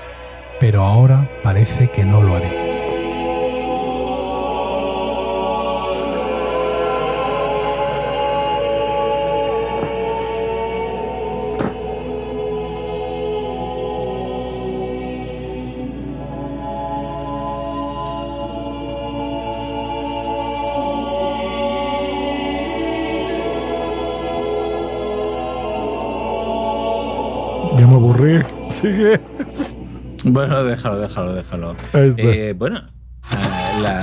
[0.58, 2.65] pero ahora parece que no lo haré.
[30.36, 31.72] Bueno, déjalo, déjalo, déjalo.
[31.72, 31.98] Está.
[32.22, 32.82] Eh, bueno,
[33.82, 34.00] la-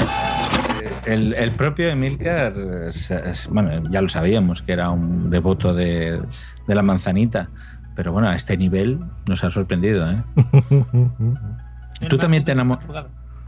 [1.05, 2.53] el, el propio Emilcar,
[2.87, 6.21] es- es- bueno, ya lo sabíamos que era un devoto de,
[6.67, 7.49] de la manzanita,
[7.95, 10.09] pero bueno, a este nivel nos ha sorprendido.
[10.09, 10.21] ¿eh?
[12.09, 12.79] ¿Tú, también te enamo-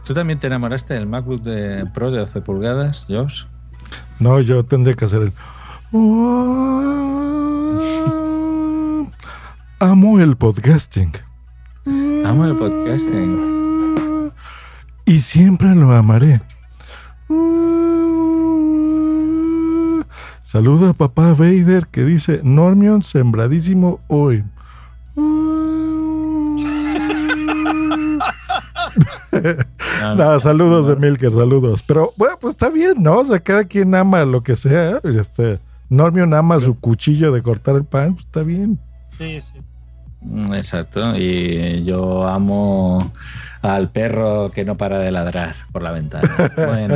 [0.05, 3.43] ¿Tú también te enamoraste del MacBook de Pro de 12 pulgadas, Josh?
[4.19, 5.33] No, yo tendría que hacer el.
[9.79, 11.11] Amo el podcasting.
[12.25, 14.31] Amo el podcasting.
[15.05, 16.41] Y siempre lo amaré.
[20.41, 24.43] Saluda a papá Vader que dice Normion sembradísimo hoy.
[30.17, 31.83] no, saludos de Milker, saludos.
[31.83, 33.19] Pero bueno, pues está bien, ¿no?
[33.19, 34.99] O sea, cada quien ama lo que sea.
[35.03, 35.59] Este,
[35.89, 38.79] Normion ama su cuchillo de cortar el pan, pues está bien.
[39.15, 39.61] Sí, sí.
[40.27, 43.11] Mm, Exacto, y yo amo
[43.61, 46.29] al perro que no para de ladrar por la ventana.
[46.55, 46.95] Bueno,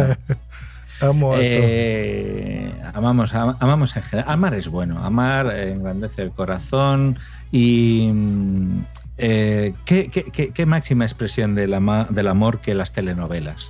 [1.02, 4.32] Amo a eh, amamos, am- amamos en general.
[4.34, 7.18] Amar es bueno, amar engrandece el corazón
[7.52, 8.80] y mm,
[9.18, 13.70] eh, ¿qué, qué- qué- qué máxima expresión del, ama- del amor que las telenovelas.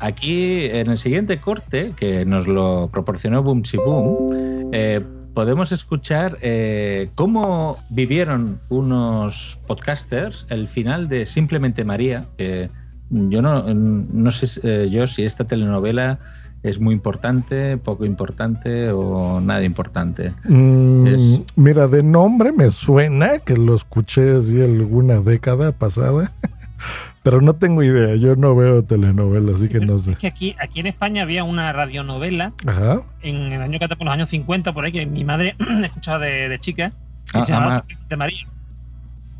[0.00, 5.00] Aquí en el siguiente corte, que nos lo proporcionó Boom Boom, eh,
[5.34, 12.26] podemos escuchar eh, cómo vivieron unos podcasters el final de Simplemente María.
[12.36, 12.68] que
[13.10, 16.18] yo no, no sé eh, yo si esta telenovela
[16.62, 20.32] es muy importante, poco importante o nada importante.
[20.44, 26.30] Mm, Es- Mira, de nombre me suena que lo escuché así alguna década pasada,
[27.24, 28.14] pero no tengo idea.
[28.14, 30.12] Yo no veo telenovelas, así que no sé.
[30.12, 33.02] Es que aquí, aquí en España había una radionovela Ajá.
[33.22, 36.48] en el año que por los años 50, por ahí, que mi madre escuchaba de,
[36.48, 36.92] de chica,
[37.34, 38.46] y Ah, se llamaba ama- de María.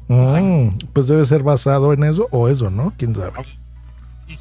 [0.08, 2.92] Mm, pues debe ser basado en eso o eso, ¿no?
[2.98, 3.30] ¿Quién sabe?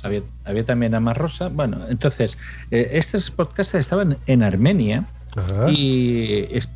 [0.03, 1.49] Había, había también Ama Rosa.
[1.49, 2.37] Bueno, entonces,
[2.71, 5.05] eh, estos podcasts estaban en Armenia
[5.69, 6.69] y es-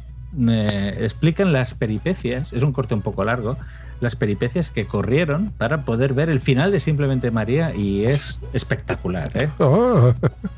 [0.50, 3.58] eh, explican las peripecias, es un corte un poco largo,
[4.02, 9.32] las peripecias que corrieron para poder ver el final de Simplemente María y es espectacular,
[9.36, 9.50] ¿eh?
[9.60, 10.14] Oh.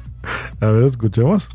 [0.61, 1.49] A ver, escuchemos.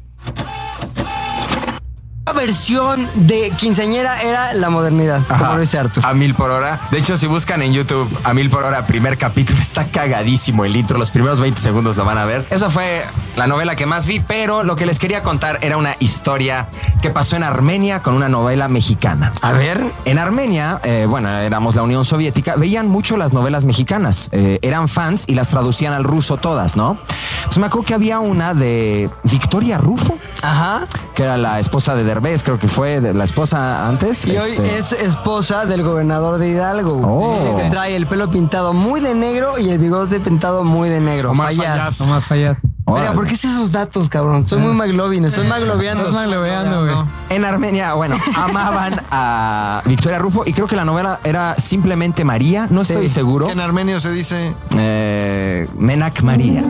[2.25, 6.07] La versión de quinceañera era la modernidad, como lo dice Arthur.
[6.07, 6.79] A mil por hora.
[6.93, 10.77] De hecho, si buscan en YouTube a mil por hora, primer capítulo, está cagadísimo el
[10.77, 10.99] intro.
[10.99, 12.47] Los primeros 20 segundos lo van a ver.
[12.51, 13.05] Esa fue
[13.35, 16.69] la novela que más vi, pero lo que les quería contar era una historia
[17.01, 19.33] que pasó en Armenia con una novela mexicana.
[19.43, 19.83] A ver.
[20.05, 24.29] En Armenia, eh, bueno, éramos la Unión Soviética, veían mucho las novelas mexicanas.
[24.31, 26.99] Eh, eran fans y las traducían al ruso todas, ¿no?
[27.47, 30.19] Pues me acuerdo que había una de Victoria Rufo.
[30.41, 30.87] Ajá.
[31.17, 34.27] Que era la esposa de Derbez, creo que fue de la esposa antes.
[34.27, 37.01] Y hoy este- es esposa del gobernador de Hidalgo.
[37.03, 37.35] Oh.
[37.39, 41.01] Dice que trae el pelo pintado muy de negro y el bigote pintado muy de
[41.01, 41.31] negro.
[41.31, 41.93] Omar Fayad.
[42.01, 42.57] Omar Fayad.
[42.87, 44.47] Mira, ¿por qué es esos datos, cabrón?
[44.47, 46.03] Soy muy maglovin, estoy maglobeando.
[46.03, 46.95] Estás maglobeando, güey.
[47.31, 52.67] En Armenia, bueno, amaban a Victoria Rufo y creo que la novela era simplemente María,
[52.69, 53.49] no estoy seguro.
[53.49, 54.55] En armenio se dice.
[54.77, 56.63] Eh, Menak María.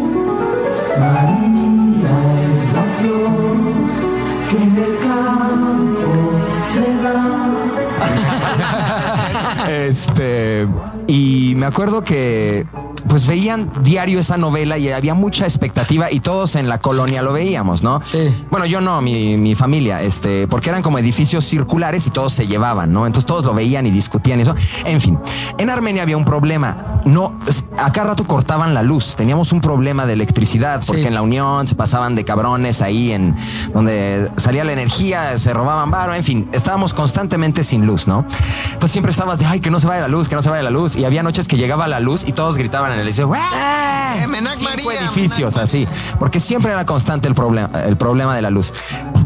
[9.92, 10.66] Este,
[11.06, 12.66] y me acuerdo que
[13.10, 17.34] pues veían diario esa novela y había mucha expectativa y todos en la colonia lo
[17.34, 18.00] veíamos, ¿no?
[18.02, 18.30] Sí.
[18.50, 22.46] Bueno, yo no, mi, mi familia, este, porque eran como edificios circulares y todos se
[22.46, 23.06] llevaban, ¿no?
[23.06, 24.54] Entonces todos lo veían y discutían eso.
[24.86, 25.18] En fin,
[25.58, 26.91] en Armenia había un problema.
[27.04, 29.16] No, es- a cada rato cortaban la luz.
[29.16, 33.36] Teníamos un problema de electricidad porque en la Unión se pasaban de cabrones ahí en
[33.74, 38.24] donde salía la energía, se robaban varo, en fin, estábamos constantemente sin luz, ¿no?
[38.66, 40.62] Entonces siempre estabas de, ay, que no se vaya la luz, que no se vaya
[40.62, 40.96] la luz.
[40.96, 44.22] Y había noches que llegaba la luz y todos gritaban en el edificio, ¡Eh!
[44.52, 45.88] Cinco edificios así,
[46.18, 48.72] porque siempre era constante el problema, el problema de la luz.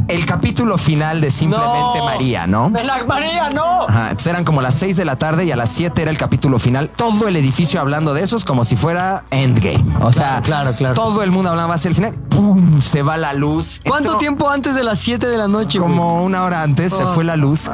[0.08, 2.04] El capítulo final de Simplemente No.
[2.04, 2.70] María, ¿no?
[2.70, 3.82] ¡La María, no!
[3.88, 6.18] Ajá, entonces eran como las 6 de la tarde y a las 7 era el
[6.18, 6.90] capítulo final.
[6.96, 9.84] Todo el edificio hablando de esos como si fuera Endgame.
[10.00, 10.94] O sea, claro, claro.
[10.94, 12.12] todo el mundo hablaba hacia el final.
[12.28, 12.80] ¡Pum!
[12.80, 13.80] Se va la luz.
[13.86, 15.90] ¿Cuánto Entró- tiempo antes de las 7 de la noche, güey?
[15.90, 17.12] Como una hora antes se Oh.
[17.14, 17.70] fue la luz.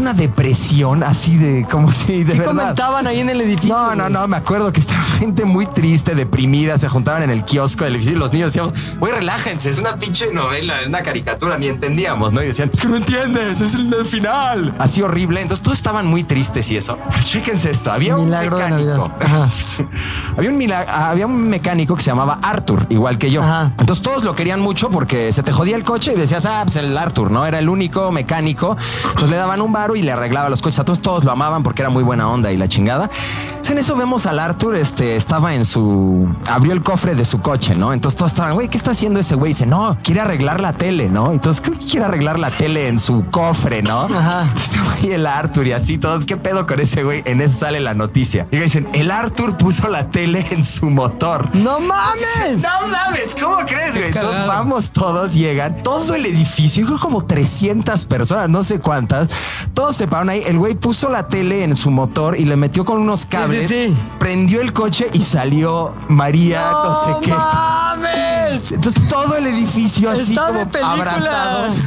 [0.00, 2.44] Una depresión así de, como si de ¿Qué verdad.
[2.54, 3.74] comentaban ahí en el edificio?
[3.74, 7.44] No, no, no, me acuerdo que estaba gente muy triste, deprimida, se juntaban en el
[7.44, 11.02] kiosco del edificio y los niños decían, güey, relájense, es una pinche novela, es una
[11.02, 12.42] caricatura, ni entendíamos, ¿no?
[12.42, 14.74] Y decían, es que no entiendes, es el, el final.
[14.78, 16.98] Así horrible, entonces todos estaban muy tristes y eso.
[17.10, 19.10] Pero chéquense esto, había un mecánico.
[20.36, 23.42] Había, un mila- había un mecánico que se llamaba Arthur, igual que yo.
[23.78, 26.76] Entonces todos lo querían mucho porque se te jodía el coche y decías, ah, pues
[26.76, 27.46] el Arthur, ¿no?
[27.46, 28.76] Era el único mecánico.
[29.08, 30.78] Entonces le daban un varo y le arreglaba los coches.
[30.80, 33.10] A todos, todos lo amaban porque era muy buena onda y la chingada.
[33.48, 36.28] Entonces, en eso vemos al Arthur, este, estaba en su.
[36.48, 37.92] abrió el cofre de su coche, ¿no?
[37.92, 39.50] Entonces todos estaban, güey, ¿qué está haciendo ese güey?
[39.50, 41.32] Dice, no, quiere arreglar la tele, ¿no?
[41.32, 44.02] Entonces, ¿qué quiere arreglar la tele en su cofre, no?
[44.02, 44.52] Ajá.
[44.54, 47.22] Estaba ahí el Arthur y así todos, ¿qué pedo con ese güey?
[47.24, 48.46] En eso sale la noticia.
[48.50, 51.54] Y dicen, el Arthur puso la tele en su motor.
[51.54, 52.62] ¡No mames!
[52.62, 54.08] No mames, ¿cómo crees, güey?
[54.08, 59.28] Entonces vamos todos, llegan, todo el edificio, yo creo como 300 personas, no sé cuántas,
[59.74, 62.84] todos se pararon ahí, el güey puso la tele en su motor y le metió
[62.84, 63.98] con unos cables, sí, sí.
[64.18, 67.30] prendió el coche y salió María, no, sé qué.
[67.32, 68.25] mames!
[68.70, 71.82] Entonces todo el edificio así Está como abrazados.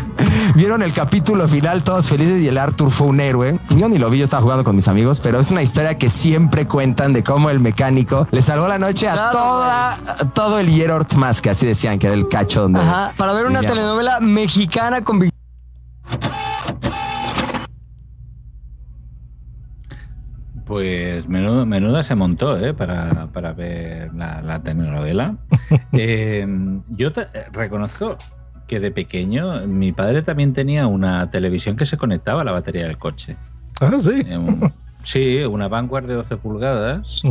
[0.56, 3.60] Vieron el capítulo final, todos felices y el Arthur fue un héroe.
[3.70, 6.10] Yo ni lo vi, yo estaba jugando con mis amigos, pero es una historia que
[6.10, 10.60] siempre cuentan de cómo el mecánico le salvó la noche a Claro, toda, a todo
[10.60, 12.80] el Yerort más, que así decían que era el cacho donde.
[12.82, 13.78] Ajá, para ver una vivíamos.
[13.80, 15.20] telenovela mexicana con
[20.70, 22.76] Pues menudo, menuda se montó ¿eh?
[22.76, 25.36] para, para ver la, la telenovela.
[25.92, 26.48] Eh,
[26.90, 28.16] yo te- reconozco
[28.68, 32.86] que de pequeño mi padre también tenía una televisión que se conectaba a la batería
[32.86, 33.36] del coche.
[33.82, 34.12] Ah, sí.
[34.28, 34.72] Eh, un-
[35.04, 37.22] sí, una Vanguard de 12 pulgadas.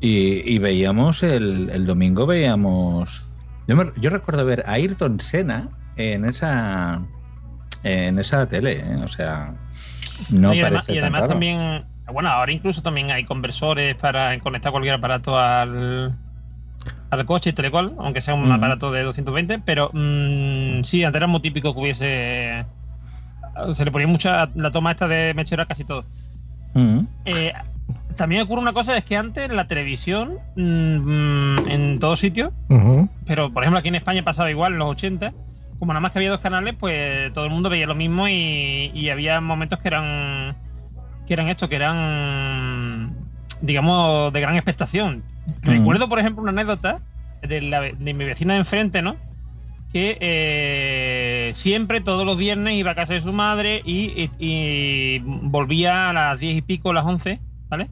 [0.00, 3.28] Y, y veíamos el, el domingo, veíamos.
[3.66, 7.00] Yo, me- yo recuerdo ver a Ayrton Senna en esa
[7.82, 8.96] en esa tele, ¿eh?
[9.04, 9.52] o sea,
[10.30, 11.30] no y además, y tan además raro.
[11.32, 16.14] también, bueno, ahora incluso también hay conversores para conectar cualquier aparato al,
[17.10, 21.18] al coche y tal cual, aunque sea un aparato de 220, pero mm, sí, antes
[21.18, 22.64] era muy típico que hubiese...
[23.72, 26.04] Se le ponía mucha la toma esta de mechero a casi todo.
[27.24, 27.54] Eh,
[28.16, 33.08] también ocurre una cosa, es que antes la televisión, mm, en todos sitios, Ujú.
[33.26, 35.32] pero por ejemplo aquí en España pasaba igual en los 80,
[35.78, 38.90] como nada más que había dos canales, pues todo el mundo veía lo mismo y,
[38.94, 40.54] y había momentos que eran
[41.26, 43.12] que eran esto, que eran
[43.60, 45.22] digamos de gran expectación.
[45.62, 46.98] Recuerdo, por ejemplo, una anécdota
[47.42, 49.16] de, la de mi vecina de enfrente, ¿no?
[49.92, 55.18] Que eh, siempre, todos los viernes, iba a casa de su madre y, y- y
[55.24, 57.88] volvía a las 10 y pico, las 11, ¿vale?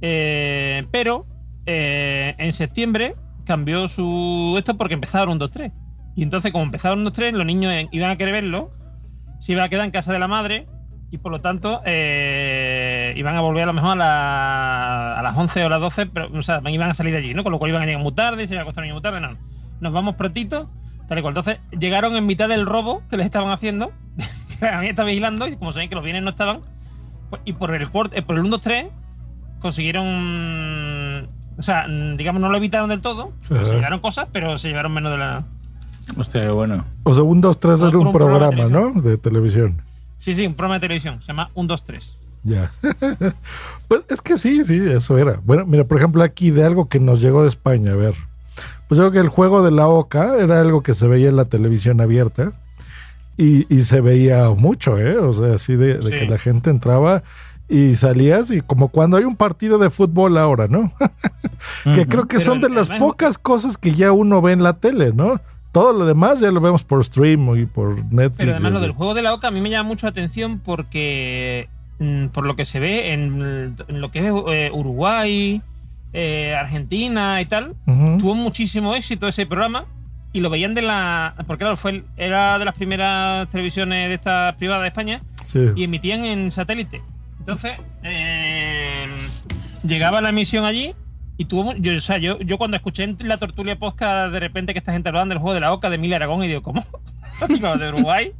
[0.00, 1.24] Eh, pero
[1.64, 5.72] eh, en septiembre cambió su esto porque empezaron un 2-3.
[6.16, 8.70] Y entonces, como empezaron un 2-3, los niños iban a querer verlo,
[9.40, 10.66] se iban a quedar en casa de la madre
[11.10, 15.36] y por lo tanto eh, iban a volver a lo mejor a, la- a las
[15.36, 17.42] 11 o las 12, pero o sea, iban a salir de allí, ¿no?
[17.44, 19.36] Con lo cual iban a llegar muy tarde, se iban a acostar muy tarde, no.
[19.80, 20.68] Nos vamos prontito,
[21.08, 21.32] tal y cual.
[21.32, 23.92] Entonces llegaron en mitad del robo que les estaban haciendo,
[24.58, 26.60] que a mí estaba vigilando y como saben que los bienes no estaban,
[27.30, 28.88] pues, y por el, port- eh, por el 1-2-3
[29.60, 34.92] consiguieron, o sea, digamos, no lo evitaron del todo, se llevaron cosas, pero se llevaron
[34.92, 35.44] menos de la...
[36.16, 36.84] Hostia, bueno.
[37.02, 39.00] O sea, un 2, 3 era un un programa de programa, ¿no?
[39.02, 39.82] De televisión.
[40.18, 42.16] Sí, sí, un programa de televisión, se llama 1-2-3.
[42.42, 42.70] Ya.
[43.88, 45.40] pues es que sí, sí, eso era.
[45.44, 48.14] Bueno, mira, por ejemplo, aquí de algo que nos llegó de España, a ver.
[48.88, 51.36] Pues yo creo que el juego de la OCA era algo que se veía en
[51.36, 52.52] la televisión abierta
[53.36, 55.18] y, y se veía mucho, ¿eh?
[55.18, 56.10] O sea, así de, de Sí.
[56.10, 57.22] que la gente entraba
[57.68, 60.92] y salías y como cuando hay un partido de fútbol ahora, ¿no?
[61.84, 62.08] que Ujú.
[62.08, 64.74] creo que Pero son de las además- pocas cosas que ya uno ve en la
[64.74, 65.40] tele, ¿no?
[65.76, 68.36] Todo lo demás ya lo vemos por stream y por Netflix.
[68.38, 70.58] Pero además lo del juego de la OCA a mí me llama mucho la atención
[70.58, 75.60] porque mm, por lo que se ve en, lo que es eh, Uruguay,
[76.14, 79.84] eh, Argentina y tal, tuvo muchísimo éxito ese programa
[80.32, 84.54] y lo veían de la porque claro fue era de las primeras televisiones de estas
[84.54, 85.60] privadas de España Sí.
[85.76, 87.02] y emitían en satélite.
[87.40, 89.08] Entonces eh,
[89.86, 90.94] llegaba la emisión allí
[91.38, 94.72] y tuvo yo o sea yo yo cuando escuché en la tortulia podcast de repente
[94.72, 96.84] que esta gente hablaba del juego de la OCA de Mil Aragón y digo cómo
[97.48, 98.32] de Uruguay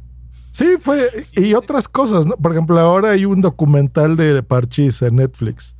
[0.49, 1.07] Sí, fue.
[1.33, 2.35] Y otras cosas, ¿no?
[2.35, 5.75] Por ejemplo, ahora hay un documental de Parchís en Netflix.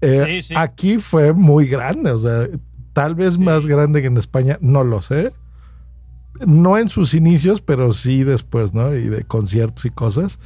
[0.00, 0.54] Eh, Sí, sí.
[0.56, 2.48] Aquí fue muy grande, o sea,
[2.94, 5.32] tal vez más grande que en España, no lo sé.
[6.46, 8.94] no en sus inicios, pero sí después, ¿no?
[8.94, 10.38] Y de conciertos y cosas.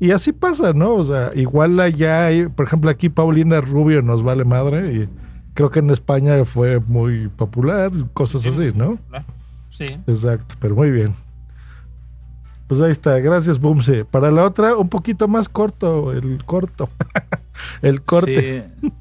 [0.00, 0.94] Y así pasa, ¿no?
[0.94, 5.08] O sea, igual allá, hay- por ejemplo, aquí Paulina Rubio nos vale madre y
[5.54, 8.98] creo que en España fue muy popular, cosas así, ¿no?
[9.70, 9.86] Sí.
[10.06, 11.14] Exacto, pero muy bien.
[12.66, 14.04] Pues ahí está, gracias Bumse.
[14.04, 16.88] Para la otra, un poquito más corto, el corto.
[17.82, 18.68] el corte.
[18.80, 18.92] Sí.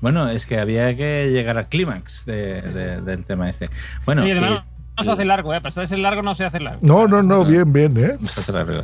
[0.00, 3.68] Bueno, es que había que llegar al clímax de- de- del tema este.
[4.06, 4.64] Bueno, Oye, además,
[4.98, 5.60] no se hace largo, ¿eh?
[5.60, 6.80] Para ser largo no se hace largo.
[6.82, 8.16] No, no, no, bien, bien, ¿eh?
[8.20, 8.82] no se hace largo.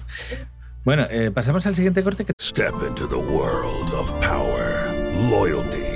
[0.85, 4.95] Bueno, eh, pasamos al siguiente corte que Step into the world of power,
[5.31, 5.96] loyalty,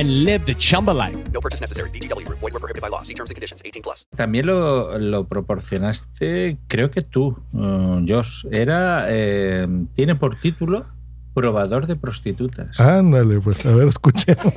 [0.03, 1.17] live the Chumba life.
[1.33, 1.89] No purchase necessary.
[1.89, 2.39] Group.
[2.39, 3.01] Void were prohibited by law.
[3.01, 3.61] See terms and conditions.
[3.63, 4.05] 18 plus.
[4.15, 8.45] también lo, lo proporcionaste, creo que tú, eh, Josh.
[8.51, 10.85] Era, eh, tiene por título
[11.33, 12.79] Probador de prostitutas.
[12.79, 14.53] Ándale, pues, a ver, escuchemos.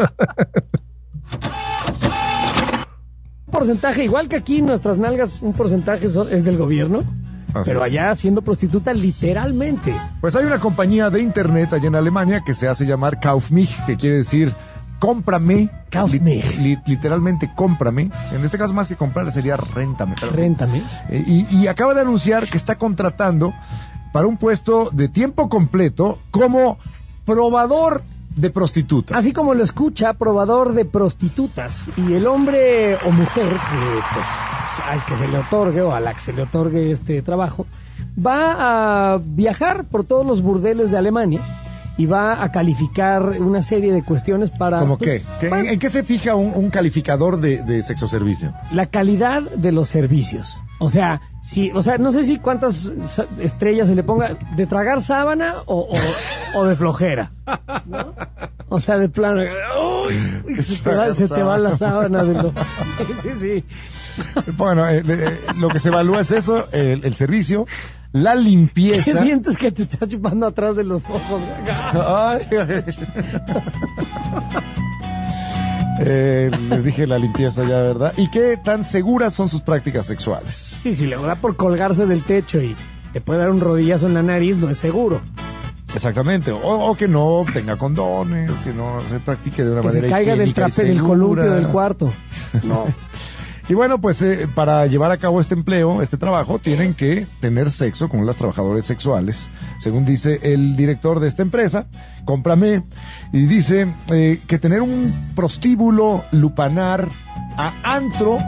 [3.51, 7.05] porcentaje, igual que aquí nuestras nalgas, un porcentaje es del gobierno,
[7.55, 9.95] Así pero allá siendo prostituta literalmente.
[10.21, 13.97] Pues hay una compañía de internet allá en Alemania que se hace llamar Kaufmich, que
[13.97, 14.53] quiere decir
[15.05, 15.69] cómprame.
[15.91, 16.59] Kaufmich.
[16.87, 18.11] literalmente cómprame.
[18.33, 20.15] En este caso más que comprar sería réntame.
[20.19, 20.83] pero- Réntame.
[21.11, 23.53] Eh, y, y acaba de anunciar que está contratando
[24.13, 26.79] para un puesto de tiempo completo como
[27.27, 28.03] probador
[28.37, 29.17] de prostitutas.
[29.17, 31.89] Así como lo escucha, probador de prostitutas.
[31.97, 34.27] Y el hombre o mujer, que, pues,
[34.91, 37.67] al que se le otorgue o a la que se le otorgue este trabajo,
[38.19, 41.41] va a viajar por todos los burdeles de Alemania
[41.97, 44.81] y va a calificar una serie de cuestiones para...
[44.81, 45.49] ¿Cómo pues, qué?
[45.49, 48.53] ¿Qué- ¿En, en qué se fija un, un calificador de, de sexo servicio?
[48.73, 50.61] la calidad de los servicios.
[50.81, 52.93] O sea, si, o sea, no sé si cuántas
[53.41, 55.89] estrellas se le ponga de tragar sábana o,
[56.55, 57.33] o- o de flojera.
[57.87, 58.13] ¿no?
[58.69, 59.41] O sea, de plano.
[60.09, 62.53] uy, se, te va, se te va la sábana de lo.
[63.13, 63.65] Sí, sí, sí.
[64.57, 67.67] Bueno, eh, eh, lo que se evalúa es eso, el, el servicio,
[68.15, 69.23] la ¿Qué limpieza.
[69.23, 71.43] sientes que te está chupando atrás de los ojos?
[71.93, 72.85] Ay, ay.
[76.01, 78.13] Eh, les dije la limpieza ya, ¿verdad?
[78.17, 80.77] ¿Y qué tan seguras son sus prácticas sexuales?
[80.83, 82.77] Sí, si le da por colgarse del techo y
[83.13, 85.21] te puede dar un rodillazo en la nariz, no es seguro.
[85.95, 86.51] Exactamente.
[86.51, 90.17] O, o que no tenga condones, que no se practique de una Que se manera
[90.17, 92.13] caiga del trape del columpio del cuarto.
[92.65, 92.85] No.
[93.69, 97.71] Y bueno, pues eh, para llevar a cabo este empleo, este trabajo, tienen que tener
[97.71, 101.87] sexo con las trabajadoras sexuales, según dice el director de esta empresa,
[102.27, 102.85] cómprame,
[103.33, 107.09] y dice eh, que tener un prostíbulo, lupanar,
[107.57, 108.39] a antro,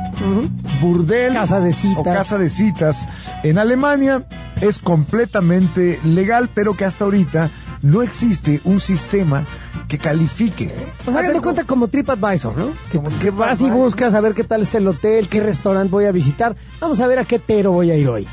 [0.81, 1.99] burdel Casa de citas.
[1.99, 3.09] o casa de citas
[3.45, 4.27] en Alemania
[4.61, 7.51] es completamente legal, pero que hasta ahorita
[7.83, 9.45] no existe un sistema
[9.89, 10.73] que califique.
[11.07, 12.73] O sea, de cuenta como TripAdvisor, ¿no?
[12.91, 16.07] Que, que vas y buscas a ver qué tal está el hotel, qué restaurante voy
[16.07, 16.57] a visitar.
[16.81, 18.27] Vamos a ver a qué tero voy a ir hoy.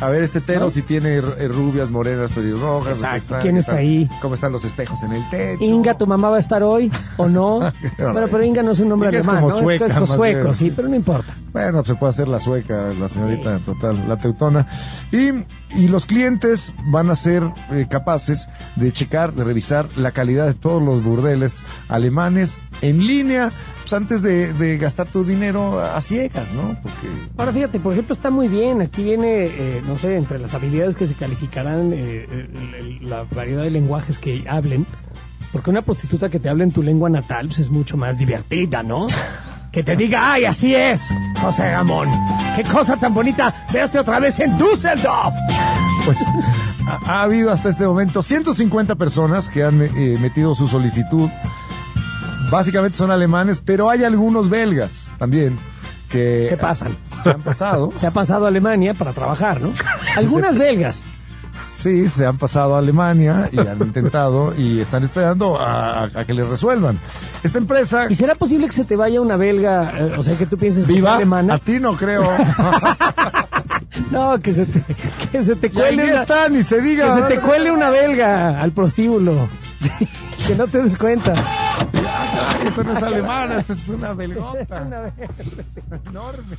[0.00, 0.70] A ver, este tero ¿No?
[0.70, 2.98] si tiene eh, rubias, morenas, pelirrojas.
[2.98, 3.36] Exacto.
[3.40, 4.10] ¿Quién está ahí?
[4.20, 5.62] ¿Cómo están los espejos en el techo?
[5.62, 7.60] Inga, ¿tu mamá va a estar hoy o no?
[7.98, 9.62] bueno, pero Inga no es un nombre Inga es alemán, como ¿no?
[9.62, 10.54] sueca, es como sueco, bien.
[10.54, 11.32] sí, pero no importa.
[11.52, 14.66] Bueno, se puede hacer la sueca, la señorita total, la teutona.
[15.12, 15.30] Y,
[15.76, 20.54] y los clientes van a ser eh, capaces de checar, de revisar la calidad de
[20.54, 23.52] todos los burdeles alemanes en línea,
[23.82, 26.76] pues antes de, de gastar tu dinero a ciegas, ¿no?
[26.82, 28.80] Porque Ahora fíjate, por ejemplo, está muy bien.
[28.80, 33.62] Aquí viene, eh, no sé, entre las habilidades que se calificarán, eh, el- la variedad
[33.62, 34.86] de lenguajes que hablen.
[35.52, 38.82] Porque una prostituta que te hable en tu lengua natal pues es mucho más divertida,
[38.82, 39.06] ¿no?
[39.74, 42.08] Que te diga, ay, así es, José Gamón.
[42.54, 45.34] Qué cosa tan bonita verte otra vez en Düsseldorf.
[46.04, 46.24] Pues
[46.86, 51.28] ha, ha habido hasta este momento 150 personas que han eh, metido su solicitud.
[52.52, 55.58] Básicamente son alemanes, pero hay algunos belgas también
[56.08, 56.96] que Se pasan.
[57.12, 57.92] se han pasado.
[57.96, 59.72] Se ha pasado a Alemania para trabajar, ¿no?
[60.16, 61.02] Algunas belgas.
[61.66, 66.34] Sí, se han pasado a Alemania y han intentado y están esperando a, a que
[66.34, 66.98] les resuelvan.
[67.42, 68.06] Esta empresa.
[68.08, 69.92] ¿Y será posible que se te vaya una belga?
[69.98, 71.54] eh, o sea, que tú pienses que es Viva, alemana.
[71.54, 72.22] a ti no creo.
[74.10, 74.82] No, que se te,
[75.30, 77.06] que se te cuele una, está, ni se diga.
[77.06, 79.48] que se te cuele una belga al prostíbulo.
[80.46, 81.32] que no te des cuenta.
[82.64, 84.58] Esto no es alemana, esto es una belgota.
[84.60, 85.28] Es una belga.
[86.10, 86.56] enorme.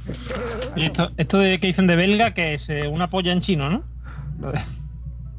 [0.77, 3.69] Y esto, esto de que dicen de belga, que es eh, una polla en chino,
[3.69, 3.83] ¿no?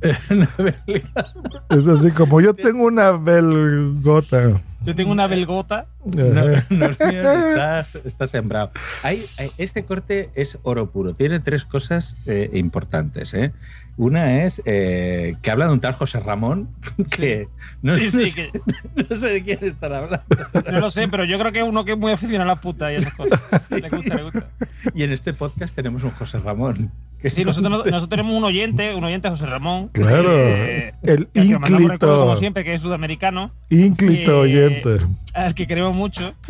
[1.70, 4.60] Es así como yo tengo una belgota.
[4.84, 5.86] Yo tengo una belgota.
[6.06, 8.70] No, no es mío, estás, estás sembrado.
[9.02, 9.24] Hay,
[9.58, 11.14] este corte es oro puro.
[11.14, 13.34] Tiene tres cosas eh, importantes.
[13.34, 13.52] ¿eh?
[13.96, 16.68] Una es eh, que habla de un tal José Ramón
[17.10, 17.48] que
[17.82, 18.60] no, Sí, no sí, sé, que-
[19.10, 20.22] no sé de quién están hablando.
[20.70, 22.60] No lo sé, pero yo creo que es uno que es muy aficionado a la
[22.60, 23.40] puta y esas cosas.
[23.70, 24.46] Le gusta, le gusta.
[24.94, 26.90] Y en este podcast tenemos un José Ramón.
[27.20, 29.88] Que Sí, nosotros, nosotros tenemos un oyente, un oyente José Ramón.
[29.88, 32.20] Claro, eh, el ínclito.
[32.20, 33.50] como siempre, que es sudamericano.
[33.70, 34.98] Ínclito Eh, oyente.
[35.32, 36.34] Al que queremos mucho.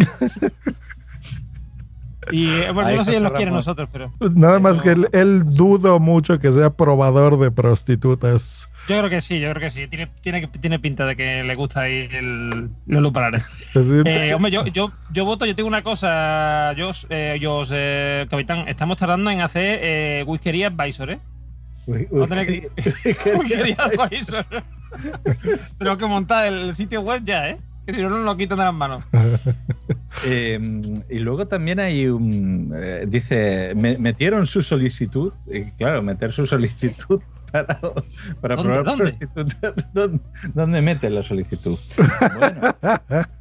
[2.33, 4.91] Y eh, bueno, Ay, no sé si José nos quiere nosotros, pero Nada más que
[4.91, 8.69] él, él dudo mucho que sea probador de prostitutas.
[8.89, 9.87] yo creo que sí, yo creo que sí.
[9.87, 13.47] Tiene, tiene, tiene pinta de que le gusta ahí el, los lupalares.
[13.77, 17.63] Es decir, Eh, hombre, yo, yo, yo voto, yo tengo una cosa, yo, eh, yo
[17.71, 21.21] eh, capitán, estamos tardando en hacer eh, whiskería advisor, ¿eh?
[22.11, 24.45] Vamos a tener que- whiskería advisor.
[25.79, 27.59] Tenemos que montar el sitio web ya, ¿eh?
[27.87, 29.05] Que si no, nos lo quitan de las manos.
[30.25, 30.81] Eh,
[31.11, 32.73] y luego también hay un.
[32.75, 35.31] eh, dice, me- metieron su solicitud.
[35.47, 37.21] Y claro, meter su solicitud
[37.53, 37.79] para,
[38.41, 38.73] para ¿Dónde?
[38.73, 39.29] probar ¿Dónde?
[39.93, 40.21] ¿Dónde,
[40.55, 41.79] dónde mete la solicitud?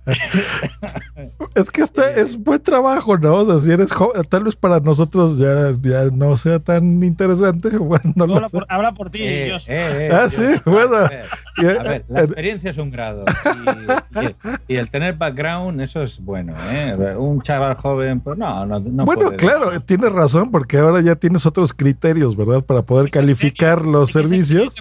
[1.55, 3.35] Es que este es buen trabajo, ¿no?
[3.35, 7.69] O sea, si eres joven, tal vez para nosotros ya, ya no sea tan interesante.
[7.85, 8.57] Bueno, no lo Habla sé.
[8.57, 9.65] por, habla por ti, Eh, Dios.
[9.69, 10.33] eh, eh, Ah, Dios.
[10.33, 10.97] sí, bueno.
[10.97, 11.25] A ver,
[11.57, 13.23] Y- a ver, la eh, experiencia es un grado.
[14.15, 14.35] Y, y el,
[14.67, 16.53] y el tener background, eso es bueno.
[16.71, 16.95] ¿eh?
[17.17, 19.37] Un chaval joven, pues no, no, no bueno, puede.
[19.37, 22.63] claro, tienes razón, porque ahora ya tienes otros criterios, ¿verdad?
[22.63, 24.73] Para poder calificar los servicios.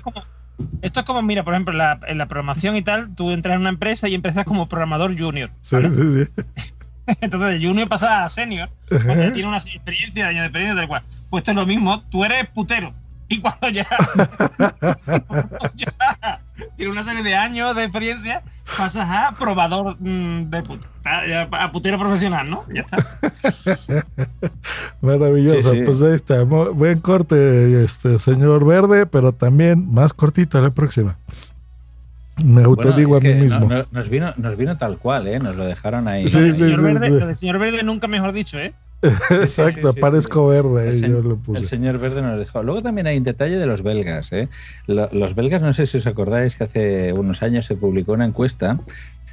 [0.82, 3.54] Esto es como, mira, por ejemplo, en la, en la programación y tal, tú entras
[3.54, 5.50] en una empresa y empiezas como programador junior.
[5.60, 6.42] Sí, sí, sí.
[7.20, 10.88] Entonces, de junior pasas a senior, ya tienes una experiencia de años de experiencia, tal
[10.88, 11.02] cual.
[11.30, 12.92] Pues esto es lo mismo, tú eres putero.
[13.28, 13.86] Y cuando ya,
[15.26, 16.40] cuando ya
[16.76, 18.42] tienes una serie de años de experiencia,
[18.76, 20.86] pasas a probador mm, de puta.
[21.28, 22.64] Ya A putero profesional, ¿no?
[22.72, 22.96] Ya está.
[25.00, 25.72] Maravilloso.
[25.72, 25.82] Sí, sí.
[25.84, 26.42] Pues ahí está.
[26.44, 31.16] Buen corte, este señor Verde, pero también más cortito la próxima.
[32.38, 33.60] Me Bueno, autodigo es a mí mismo.
[33.68, 35.38] no- no- nos, vino, nos vino tal cual, ¿eh?
[35.38, 36.24] Nos lo dejaron ahí.
[36.28, 38.72] Sí, señor sí, verde, de señor verde nunca mejor dicho, ¿eh?
[39.30, 41.66] Exacto, sí, sí, aparezco verde, El, eh, yo lo el puse.
[41.66, 42.62] señor Verde nos dejó.
[42.62, 44.32] Luego también hay un detalle de los belgas.
[44.32, 44.48] ¿eh?
[44.86, 48.24] Lo- Los belgas, no sé si os acordáis que hace unos años se publicó una
[48.24, 48.78] encuesta.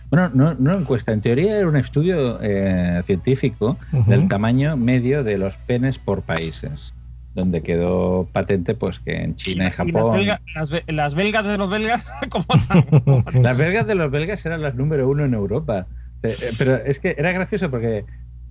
[0.09, 5.37] Bueno, no, no encuesta, en teoría era un estudio eh, científico del tamaño medio de
[5.37, 6.93] los penes por países,
[7.33, 10.19] donde quedó patente pues que en China y, Y las, Japón.
[10.19, 13.41] belga- las be- las belgas de los belgas, ¿cómo están?
[13.41, 15.85] Las belgas de los belgas eran las número uno en Europa.
[16.23, 18.03] Eh, Pero es que era gracioso porque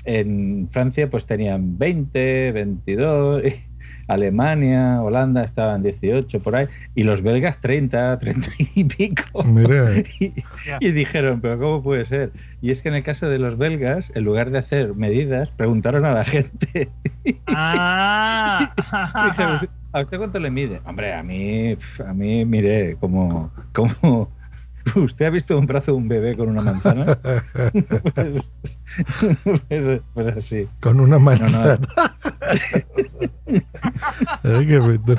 [0.05, 3.71] en Francia pues tenían 20, 22, y
[4.11, 9.45] Alemania, Holanda estaban 18 por ahí, y los belgas 30, 30 y pico.
[9.45, 9.91] Mira.
[10.21, 10.33] Y,
[10.81, 12.33] y dijeron, pero ¿cómo puede ser?
[12.61, 16.05] Y es que en el caso de los belgas, en lugar de hacer medidas, preguntaron
[16.05, 16.89] a la gente.
[17.47, 18.73] Ah,
[19.27, 20.81] Dijeron, ¿a usted cuánto le mide?
[20.87, 21.77] Hombre, a mí,
[22.07, 24.31] a mí, mire, como, como
[25.05, 27.19] ¿Usted ha visto un brazo de un bebé con una manzana?
[28.15, 28.51] pues,
[29.69, 30.69] pues- pues así.
[30.81, 31.21] Con una No, no.
[31.21, 31.79] manzana.
[34.43, 35.15] Ay, qué bonito.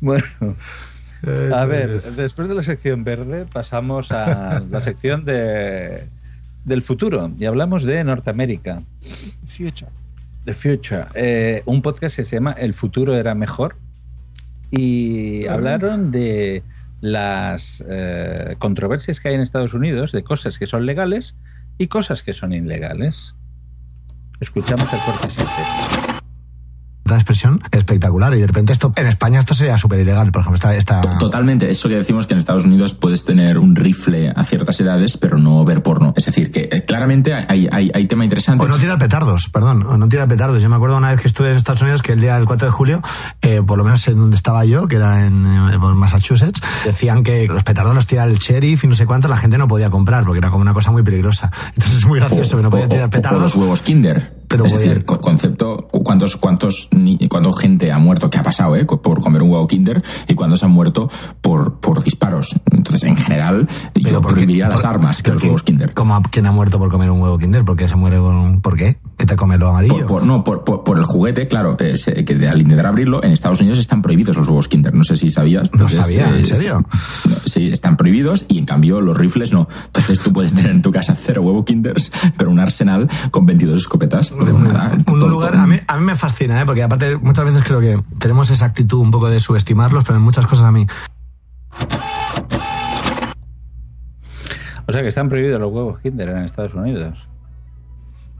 [0.00, 0.24] Bueno,
[1.54, 6.04] a ver, después de la sección verde pasamos a la sección de,
[6.64, 8.82] del futuro y hablamos de Norteamérica.
[9.46, 9.90] Future.
[10.44, 13.76] The Future, eh, un podcast que se llama El futuro era mejor
[14.76, 16.62] y hablaron de
[17.00, 21.36] las eh, controversias que hay en Estados Unidos, de cosas que son legales
[21.78, 23.34] y cosas que son ilegales.
[24.40, 25.28] Escuchamos el corte
[27.04, 27.10] 7.
[27.10, 30.56] La expresión espectacular y de repente esto en España esto sería súper ilegal por ejemplo
[30.56, 34.42] esta, esta Totalmente, eso que decimos que en Estados Unidos puedes tener un rifle a
[34.44, 36.12] ciertas edades, pero no ver porno.
[36.16, 38.64] Es decir, que eh, claramente hay, hay, hay tema interesante.
[38.64, 41.28] o no tirar petardos perdón o no tirar petardos yo me acuerdo una vez que
[41.28, 43.02] estuve en Estados Unidos que el día del 4 de julio
[43.42, 47.46] eh, por lo menos en donde estaba yo que era en, eh, Massachusetts decían que
[47.46, 50.24] los petardos los tiraba el sheriff y no sé cuánto la gente no podía comprar
[50.24, 53.06] porque era como una cosa muy peligrosa entonces es muy gracioso que no podían tirar
[53.06, 54.43] O petardos los huevos Kinder.
[54.56, 56.88] Pero es voy decir, co- concepto, cu- ¿cuántos, cuántos,
[57.28, 60.62] cuánto gente ha muerto, que ha pasado, eh, por comer un huevo Kinder y cuántos
[60.64, 61.08] han muerto
[61.40, 62.54] por, por disparos?
[62.70, 65.92] Entonces, en general, yo prohibiría las armas que los huevos Kinder.
[65.94, 67.64] ¿Cómo quién ha muerto por comer un huevo Kinder?
[67.64, 68.60] ¿Por qué se muere por un...
[68.60, 68.98] ¿Por qué?
[69.16, 69.94] ¿Qué te come lo amarillo?
[69.98, 71.94] Por, por- no, por, el juguete, claro, eh,
[72.24, 74.94] que de- al intentar abrirlo, en Estados Unidos están prohibidos los huevos Kinder.
[74.94, 75.72] No sé si sabías.
[75.74, 76.84] No sabía, ¿en serio?
[77.22, 79.68] sí, no, sí, están prohibidos y en cambio los rifles no.
[79.86, 83.78] Entonces tú puedes tener en tu casa cero huevo Kinders, pero un arsenal con 22
[83.82, 84.32] escopetas.
[84.44, 86.66] Pero nada, un todo- lugar, todo- a mí, a mí me fascina, ¿eh?
[86.66, 90.22] porque aparte muchas veces creo que tenemos esa actitud un poco de subestimarlos, pero en
[90.22, 90.86] muchas cosas a mí.
[94.86, 97.16] O sea que están prohibidos los huevos Kinder en Estados Unidos.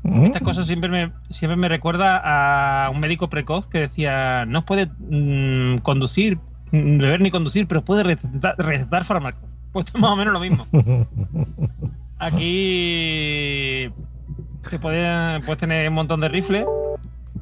[0.04, 4.90] Estas cosas siempre me, siempre me recuerda a un médico precoz que decía, no puede
[4.98, 6.36] mm, conducir,
[6.72, 9.42] mm, beber ni conducir, pero puede recetar, recetar fármacos.
[9.72, 10.66] Pues es más o menos lo mismo.
[12.20, 13.90] Aquí
[14.70, 16.64] se puede, puedes tener un montón de rifles.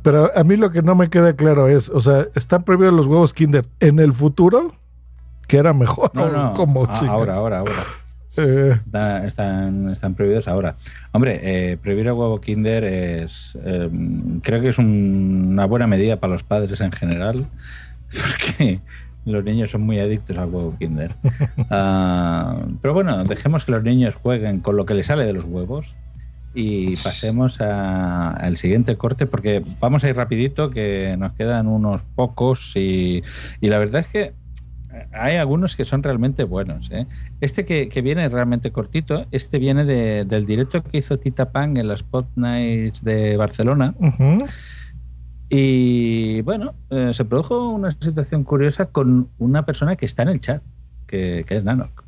[0.02, 3.06] Pero a mí lo que no me queda claro es, o sea, ¿están prohibidos los
[3.06, 4.72] huevos Kinder en el futuro?
[5.46, 6.10] Que era mejor.
[6.14, 7.72] No, no, como a- ahora, ahora, ahora.
[8.38, 10.76] Eh, Está- están, están prohibidos ahora.
[11.12, 13.56] Hombre, eh, prohibir el huevo Kinder es.
[13.62, 13.90] eh,
[14.42, 17.44] creo que es un- una buena medida para los padres en general,
[18.10, 18.80] porque
[19.26, 21.12] los niños son muy adictos al huevo Kinder.
[21.70, 25.44] Ah, pero bueno, dejemos que los niños jueguen con lo que les sale de los
[25.44, 25.94] huevos
[26.54, 32.02] y pasemos a- al siguiente corte porque vamos a ir rapidito que nos quedan unos
[32.02, 33.22] pocos y,
[33.60, 34.34] y la verdad es que
[35.12, 36.90] hay algunos que son realmente buenos.
[36.90, 37.06] ¿eh?
[37.40, 41.78] Este que, que viene realmente cortito, este viene de- del directo que hizo Tita Pang
[41.78, 43.94] en las Spot Nights de Barcelona.
[45.48, 50.40] Y bueno, eh, se produjo una situación curiosa con una persona que está en el
[50.40, 50.62] chat,
[51.06, 52.01] que, que es Nanok.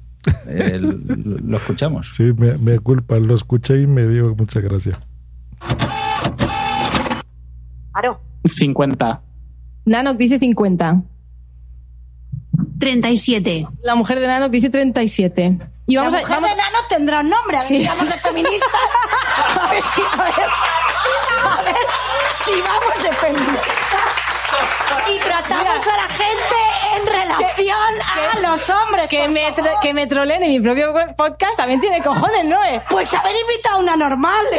[0.49, 2.09] Eh, lo- escuchamos.
[2.15, 4.99] Sí, me, me culpa, lo escuché y me dio mucha gracia.
[7.93, 8.21] Claro.
[8.45, 9.23] 50.
[9.87, 11.03] Nanok dice 50.
[12.79, 13.67] 37.
[13.83, 15.59] La mujer de Nanok dice 37.
[15.87, 17.57] Y vamos la a, mujer vamos- de Nano tendrá un nombre.
[17.57, 17.79] A ver Sí.
[17.81, 18.67] si vamos de feminista.
[19.65, 20.33] A ver si, a ver,
[21.45, 21.77] a ver
[22.45, 23.94] si vamos de feminista.
[25.15, 26.57] Y tratamos a la gente
[26.97, 27.77] en relación
[28.17, 29.07] a los hombres.
[29.09, 32.63] que me, que me troleen en mi propio podcast también tiene cojones, ¿no?
[32.65, 32.83] eh?
[32.89, 34.45] Pues haber invitado a una normal.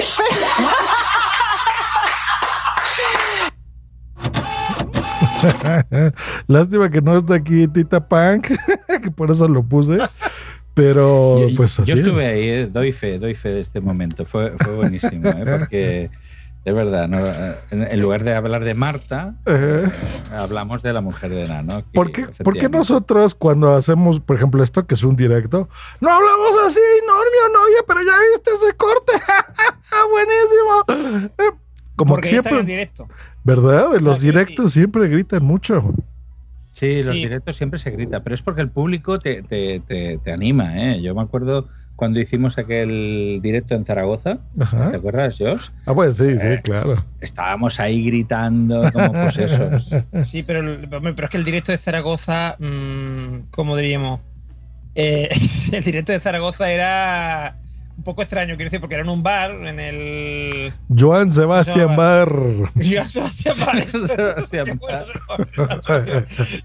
[6.48, 8.48] Lástima que no está aquí Tita Punk,
[9.04, 9.98] que por eso lo puse.
[10.74, 11.90] Pero Yo- pues así.
[11.90, 12.02] Yo es.
[12.02, 14.26] estuve ahí, eh, doy fe, doy fe de este momento.
[14.26, 15.46] Fue, fue buenísimo, ¿eh?
[15.58, 16.10] porque
[16.66, 17.20] es verdad, ¿no?
[17.72, 19.92] en, lugar de hablar de Marta, Ajá.
[20.44, 21.84] hablamos de la mujer de Nano.
[21.94, 25.70] ¿Por qué, por qué nosotros cuando hacemos, por ejemplo, esto que es un directo,
[26.02, 29.14] no hablamos así, Normio, no, oye, pero ya viste ese corte?
[30.12, 31.30] Buenísimo.
[31.38, 31.52] Eh,
[31.96, 33.08] Como Porque que está en el siempre, directo.
[33.44, 33.96] ¿verdad?
[33.96, 35.94] En los directos siempre gritan mucho.
[36.74, 37.22] Sí, los Sí.
[37.22, 40.78] directos siempre se grita, pero es porque el público te, te, te, te anima.
[40.78, 41.02] ¿eh?
[41.02, 44.92] Yo me acuerdo cuando hicimos aquel directo en Zaragoza, Ajá.
[44.92, 45.70] ¿te acuerdas, Josh?
[45.86, 47.06] Ah, pues sí, sí, Eh, claro.
[47.22, 49.96] Estábamos ahí gritando como posesos.
[50.24, 54.20] Sí, pero, pero es que el directo de Zaragoza, mm, ¿cómo diríamos?
[54.96, 55.30] Eh,
[55.72, 57.56] el directo de Zaragoza era
[57.98, 60.74] un poco extraño, quiero decir, porque era en un bar, en el.
[60.98, 62.30] Joan Sebastián Joan Bar.
[62.76, 63.90] Yo Sebastián Bar.
[63.90, 64.80] Sebastián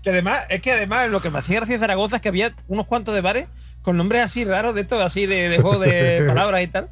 [0.02, 2.52] que además, es que además lo que me hacía gracia de Zaragoza es que había
[2.66, 3.46] unos cuantos de bares
[3.82, 6.88] con nombres así raros de estos, así de, de juego de palabras y tal.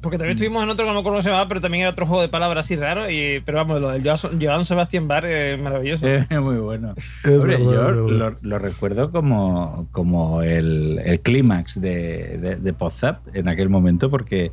[0.00, 1.90] Porque también estuvimos en otro que no me acuerdo cómo se llamaba, pero también era
[1.92, 3.08] otro juego de palabras así raro.
[3.10, 6.06] Y, pero vamos, lo del Joan Sebastián Bar es maravilloso.
[6.06, 6.94] Eh, muy bueno.
[6.96, 12.72] Es Hombre, yo es lo, lo recuerdo como, como el, el clímax de, de, de
[12.74, 14.50] Podzap en aquel momento porque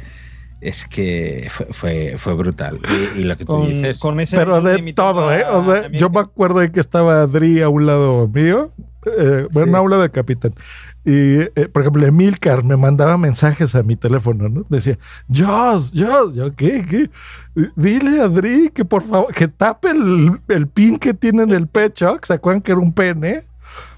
[0.62, 2.80] es que fue, fue, fue brutal.
[3.18, 4.00] Y, y lo que tú Con- dices...
[4.00, 5.44] con ese Pero de todo, ¿eh?
[5.52, 8.72] O sea, yo es me acuerdo de que estaba Adri a un lado mío,
[9.06, 9.98] eh, bueno, Sí.
[10.00, 10.54] del capitán.
[11.04, 14.66] Y, eh, por ejemplo, Emilcar me mandaba mensajes a mi teléfono, ¿no?
[14.70, 15.00] Decía,
[15.36, 16.86] Joss, Joss, yo, ¿qué?
[16.88, 17.10] ¿Qué?
[17.76, 21.68] Dile a Adri que por favor, que tape el, el pin que tiene en el
[21.68, 23.46] pecho, ¿se acuerdan que era un pene?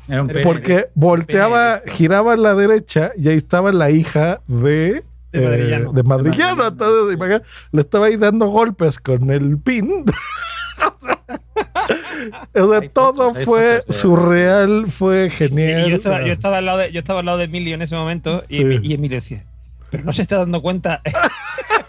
[0.08, 0.41] Era un pene.
[0.43, 5.04] Porque volteaba, giraba a la derecha y ahí estaba la hija de...
[5.34, 5.93] De eh, Madrillano.
[5.93, 6.68] de Madrillano.
[6.68, 7.41] Entonces,
[7.72, 10.06] le estaba ahí dando golpes con el pin.
[10.86, 11.12] o sea,
[12.93, 15.89] todo fue fotos surreal, fue genial.
[15.89, 17.95] yo, estaba, yo estaba al lado de, yo estaba al lado de Emilio en ese
[17.95, 18.63] momento y, Sí.
[18.63, 19.43] Emi- y Emilio decía,
[19.91, 21.01] pero no se está dando cuenta.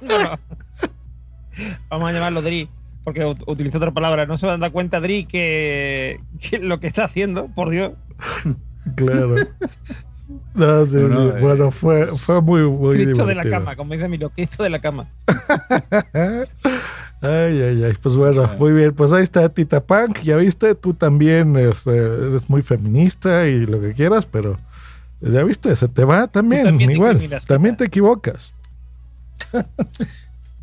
[0.01, 0.30] No, no.
[1.89, 2.68] Vamos a llamarlo Dri,
[3.05, 4.26] porque ut- utilizo otra palabra.
[4.26, 7.93] No se va a dar cuenta Dri que, que lo que está haciendo, por Dios.
[8.97, 9.37] Claro.
[10.55, 11.41] No, sí, No, eh.
[11.41, 14.80] Bueno, fue, fue muy, muy Cristo de la cama, como dice Milo, Cristo de la
[14.80, 15.07] cama.
[17.21, 17.95] Ay, ay, ay.
[18.03, 18.93] Pues bueno, muy bien.
[18.93, 20.21] Pues ahí está Tita Punk.
[20.23, 24.59] Ya viste, tú también este, eres muy feminista y lo que quieras, pero
[25.21, 27.12] ya viste, se te va también, también te igual.
[27.15, 28.53] discriminas, también te equivocas.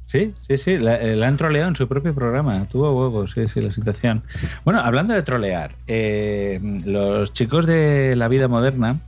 [0.05, 2.67] Sí, sí, sí, la, eh, la han troleado en su propio programa.
[2.69, 4.21] Tuvo huevos, sí, sí, la situación.
[4.65, 8.99] Bueno, hablando de trolear, eh, los chicos de la vida moderna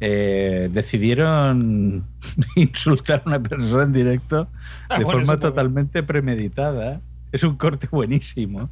[0.00, 2.04] eh, decidieron
[2.56, 4.48] insultar a una persona en directo
[4.88, 7.00] Ah, de bueno, forma totalmente premeditada.
[7.32, 8.68] Es un corte buenísimo.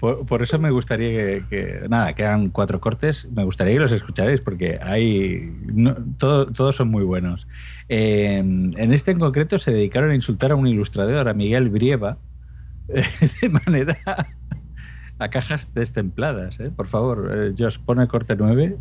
[0.00, 3.28] Por, por eso me gustaría que, que- nada, quedan cuatro cortes.
[3.32, 7.46] Me gustaría que los escucharais porque hay no- todo- todos son muy buenos.
[7.88, 12.18] Eh, en este en concreto se dedicaron a insultar a un ilustrador, a Miguel Brieva,
[12.88, 13.96] de manera
[15.20, 16.58] a cajas destempladas.
[16.58, 16.72] ¿eh?
[16.74, 18.76] Por favor, eh, Josh, pone corte 9.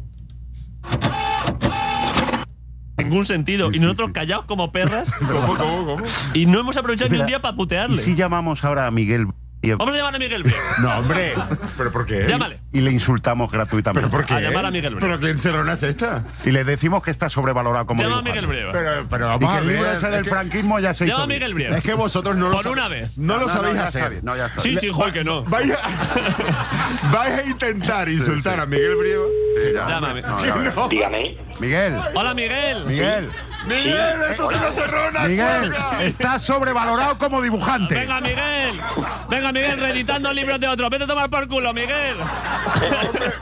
[2.97, 3.71] Ningún sentido.
[3.71, 5.13] y nosotros callados como perras.
[5.19, 6.05] ¿Cómo, cómo, cómo?
[6.33, 7.95] Y no hemos aprovechado ni un día para putearle.
[7.95, 9.27] ¿Y si llamamos ahora a Miguel?
[9.63, 10.59] Vamos a llamar a Miguel Brieva.
[10.79, 11.33] No, hombre.
[11.77, 12.27] ¿Pero por qué?
[12.27, 12.59] Llámale.
[12.71, 14.07] Y le insultamos gratuitamente.
[14.07, 14.35] ¿Pero por qué?
[14.35, 15.07] A llamar a Miguel Brieva.
[15.17, 16.23] ¿Pero qué encerrona es esta?
[16.45, 18.21] Y le decimos que está sobrevalorado como Llama a.
[18.21, 18.71] Miguel Brieva.
[18.71, 20.93] Pero, pero vamos Y a que el ver, libro ese es del que- franquismo ya
[20.93, 21.53] se Llama hizo a Miguel.
[21.55, 21.77] Brieva.
[21.77, 23.17] Es que vosotros no lo Por sab- una vez.
[23.17, 24.01] No lo No, sabéis hacer.
[24.01, 24.21] está bien.
[24.25, 24.59] No, ya está.
[24.61, 25.43] Sí, sí, joder, que no.
[25.45, 29.89] Vais a, vais a intentar insultar a Miguel Brieva.
[29.89, 30.21] Llámame.
[30.21, 30.89] No, ya verás.
[30.89, 31.37] Dígame.
[31.59, 31.97] Miguel.
[32.13, 32.85] Hola, Miguel.
[32.85, 33.29] Miguel.
[33.67, 35.19] Miguel, esto es una cerrona.
[35.27, 37.95] Miguel, está sobrevalorado como dibujante.
[37.95, 38.81] Venga, Miguel.
[39.29, 40.89] Venga, Miguel, reeditando libros de otro.
[40.89, 42.17] Vete a tomar por culo, Miguel.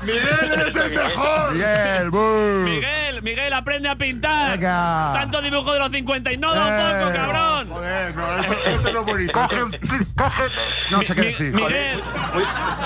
[0.01, 1.53] Miguel, eres el mejor.
[1.53, 2.63] Miguel, buh.
[2.63, 4.51] Miguel, Miguel, aprende a pintar.
[4.59, 5.11] Venga.
[5.13, 7.69] Tanto dibujo de los 50 y no da un Eh, poco, cabrón.
[7.69, 9.31] Joder, no, esto, esto no es bonito.
[9.33, 9.57] Coge,
[10.15, 10.43] coge.
[10.91, 11.53] No sé qué decir.
[11.53, 12.03] Miguel,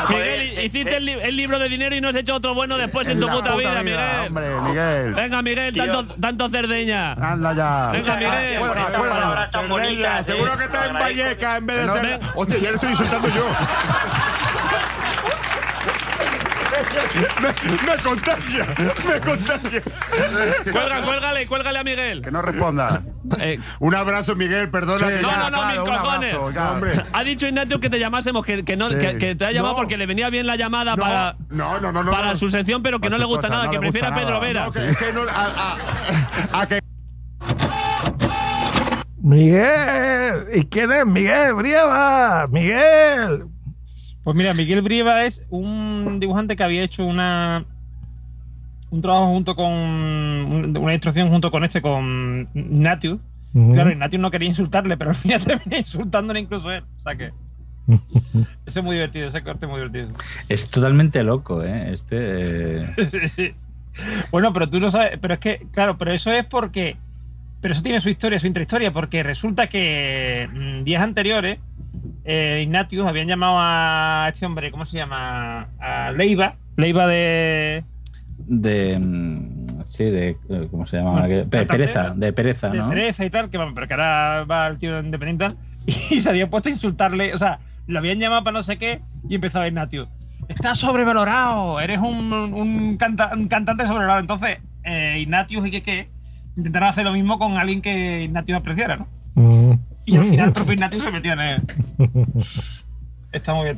[0.09, 3.07] Miguel, hiciste el, li- el libro de dinero y no has hecho otro bueno después
[3.09, 4.27] en tu la puta puta vida, vida, Miguel.
[4.27, 5.13] hombre, Miguel.
[5.15, 7.13] Venga, Miguel, tanto, tanto cerdeña.
[7.13, 7.89] Anda ya.
[7.93, 8.59] Venga, Miguel.
[8.59, 9.47] Cuelga, cuelga.
[9.47, 12.19] Cerdeña, Seguro que está en Valleca en vez de No, ser.
[12.35, 13.45] Hostia, ya le estoy insultando yo.
[17.41, 17.47] me,
[17.91, 19.81] me contagia, me contagia.
[20.71, 22.21] Cuelga, cuélgale, cuélgale a Miguel.
[22.21, 23.01] Que no responda.
[23.79, 25.07] Un abrazo, Miguel, perdona.
[25.07, 26.33] Sí, no, ya, no, no, claro, mis cojones.
[26.35, 26.71] abrazo, ya.
[26.71, 27.03] Hombre.
[27.13, 28.95] Ha dicho Ignatius que te llamásemos, que, que no, Sí.
[28.97, 29.79] que, que te ha llamado No.
[29.79, 32.37] porque le venía bien la llamada No, para, no, no, no, no, para no.
[32.37, 34.35] su sección, pero que no le gusta nada, no que le prefiere gusta a Pedro
[34.39, 34.47] nada.
[34.47, 34.65] Vera.
[34.65, 35.77] No, que- es que no- a-
[36.53, 36.79] a- a que
[39.21, 42.47] Miguel, ¿y quién es Miguel Brieva?
[42.49, 43.45] Miguel.
[44.27, 47.63] Pues mira, Miguel Brieva es un dibujante que había hecho una
[48.89, 53.19] un trabajo junto con un- una instrucción junto con este con Ignatius.
[53.53, 53.71] Ujú.
[53.71, 56.83] Claro, Ignatius no quería insultarle, pero al final termina insultándole incluso él.
[56.99, 57.31] O sea que
[58.65, 60.09] ese es muy divertido, ese corte es muy divertido.
[60.49, 61.93] Es totalmente loco, ¿eh?
[61.93, 62.17] Este.
[62.81, 63.55] eh, Sí, sí.
[64.29, 66.97] Bueno, pero tú no sabes, pero es que, claro, pero eso es porque,
[67.61, 71.59] pero eso tiene su historia, su intrahistoria, porque resulta que mm, días anteriores,
[72.27, 75.67] eh, Ignatius habían llamado a este hombre, ¿cómo se llama?
[75.79, 77.83] A Leiva, Leiva de,
[78.37, 78.99] de.
[78.99, 80.37] mm, Sí, de.
[80.49, 81.11] eh, ¿Cómo se llama?
[81.13, 82.89] Bueno, Que- cantante, pereza, de pereza, de ¿no?
[82.89, 85.55] Teresa y tal, que vamos, pero que ahora va el tío independiente
[86.11, 88.99] y se había puesto a insultarle, o sea, lo habían llamado para no sé qué
[89.29, 90.07] y empezaba Ignatius.
[90.49, 94.19] Estás sobrevalorado, eres un, un, canta- un cantante sobrevalorado.
[94.19, 96.07] Entonces, eh, Ignatius y que qué
[96.57, 99.07] intentaron hacer lo mismo con alguien que Ignatius apreciara, ¿no?
[100.07, 101.61] Y al final propio Ignatius se metió en él.
[103.31, 103.77] Está muy bien.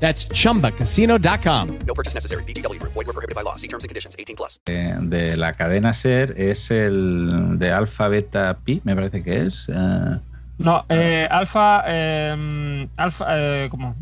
[0.00, 1.68] That's chumbacasino.com.
[1.86, 2.42] No purchase necessary.
[2.44, 2.92] VGW Group.
[2.92, 3.56] Void were prohibited by law.
[3.56, 4.14] See terms and conditions.
[4.18, 4.60] 18 plus.
[4.66, 9.66] eh, de la cadena Ser es el de Alpha Beta Pi, me parece que es.
[9.68, 10.18] eh,
[10.58, 13.94] No, eh, Alfa, eh, Alfa, eh, ¿cómo?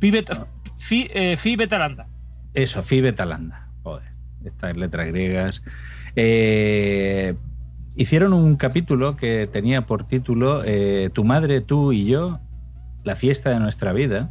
[0.00, 0.46] Phi Beta,
[0.78, 2.06] Phi, eh, Phi Beta Lambda.
[2.54, 3.66] Eso, Phi Beta Lambda.
[3.82, 4.08] Joder,
[4.44, 5.62] estas letras griegas.
[6.16, 7.34] Eh,
[7.96, 12.38] hicieron un capítulo que tenía por título eh, Tu madre, tú y yo,
[13.04, 14.30] la fiesta de nuestra vida,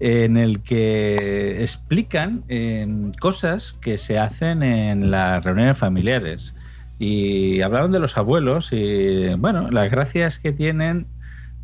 [0.00, 2.86] en el que explican eh,
[3.20, 6.54] cosas que se hacen en las reuniones familiares.
[6.98, 11.06] Y hablaron de los abuelos y, bueno, las gracias que tienen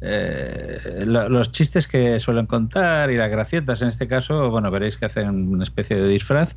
[0.03, 4.97] eh, lo- los chistes que suelen contar y las gracietas en este caso, bueno, veréis
[4.99, 6.55] que hacen una especie de disfraz,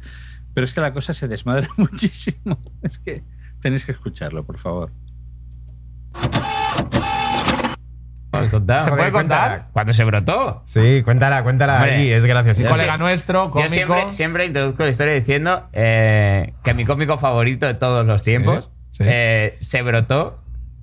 [0.53, 2.59] pero es que la cosa se desmadra muchísimo.
[2.83, 3.23] Es que
[3.61, 4.89] Tenéis que escucharlo, por favor.
[8.49, 8.81] Contar.
[8.81, 9.47] ¿Se puede Cuéntala.
[9.49, 9.67] contar?
[9.73, 10.61] Cuando se brotó.
[10.65, 12.69] Sí, cuéntala, cuéntala Hombre, ahí, es graciosísimo.
[12.69, 13.69] yo Colega nuestro, Yo cómico.
[13.69, 18.69] siempre, siempre introduzco la historia diciendo eh, que mi cómico favorito de todos los tiempos
[18.99, 20.39] eh, se brotó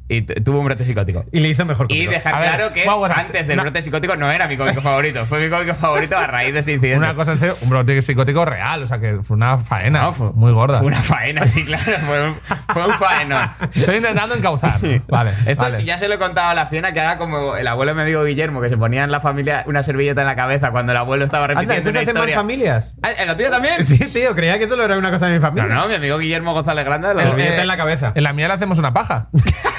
[0.09, 1.25] y tu- tuvo un brote psicótico.
[1.33, 2.13] Y le hizo mejor Y cómico.
[2.13, 5.27] dejar A ver, claro que antes del brote psicótico no era mi cómico favorito.
[5.27, 6.99] Fue mi cómico favorito a raíz de ese incidente.
[6.99, 10.13] Una cosa en serio, un brote psicótico real, o sea que fue una faena No,
[10.13, 10.79] fue- muy gorda.
[10.79, 11.85] Fue una faena, sí, claro.
[12.07, 12.37] Fue un,
[12.75, 13.51] fue un faenón.
[13.75, 14.79] Estoy intentando encauzar.
[15.09, 15.31] Vale.
[15.47, 15.77] Esto vale.
[15.77, 17.97] sí ya se lo he contado a la Fiona, que haga como el abuelo de
[17.97, 20.93] mi amigo Guillermo, que se ponía en la familia una servilleta en la cabeza cuando
[20.93, 22.37] el abuelo estaba repitiendo Anda, ¿eso se una hace historia.
[22.37, 22.95] familias?
[23.03, 23.85] Ah, ¿En la tuya también?
[23.85, 25.75] Sí, tío, creía que solo era una cosa de mi No, familia.
[25.75, 28.13] no, mi amigo Guillermo González Grande lo El billete en la cabeza.
[28.15, 29.29] En la mía le hacemos una paja.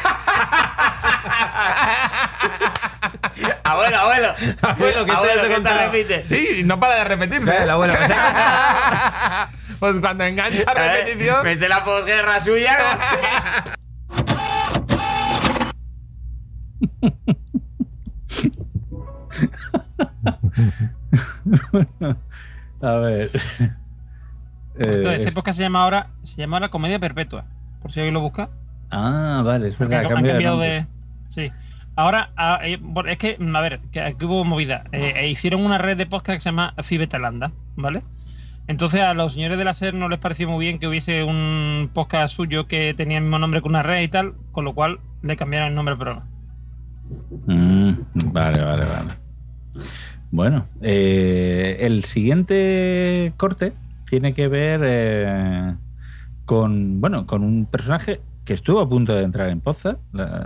[3.68, 4.28] Abuelo, abuelo.
[4.62, 5.80] Abuelo, ¿qué te abuelo, has ¿qué te contado?
[5.92, 6.28] repites?
[6.28, 7.52] Sí, no para de repetirse.
[7.52, 7.94] Sí, el abuelo,
[9.80, 11.44] pues cuando engancha repetición.
[11.44, 12.78] Me sé la posguerra suya.
[22.82, 23.30] A ver.
[24.78, 27.46] Esto, Eh, este es- podcast se llama ahora se llama ahora Comedia Perpetua.
[27.82, 28.50] Por si alguien lo busca.
[28.92, 30.00] Ah, vale, es verdad.
[30.06, 30.86] Han, ha han cambiado de.
[31.30, 31.52] Sí.
[31.98, 34.84] Ahora, ah, eh, es que, a ver, que aquí hubo movida.
[34.92, 38.04] Eh, eh, hicieron una red de podcast que se llama Fibetalanda, ¿vale?
[38.68, 41.90] Entonces a los señores de la SER no les pareció muy bien que hubiese un
[41.92, 45.00] podcast suyo que tenía el mismo nombre que una red y tal, con lo cual
[45.24, 46.28] le cambiaron el nombre al programa.
[47.48, 47.94] Mm,
[48.32, 49.10] vale, vale, vale.
[50.30, 53.74] Bueno, el siguiente corte
[54.08, 55.78] tiene que ver
[56.46, 59.98] con, bueno, con un personaje que estuvo a punto de entrar en Poza,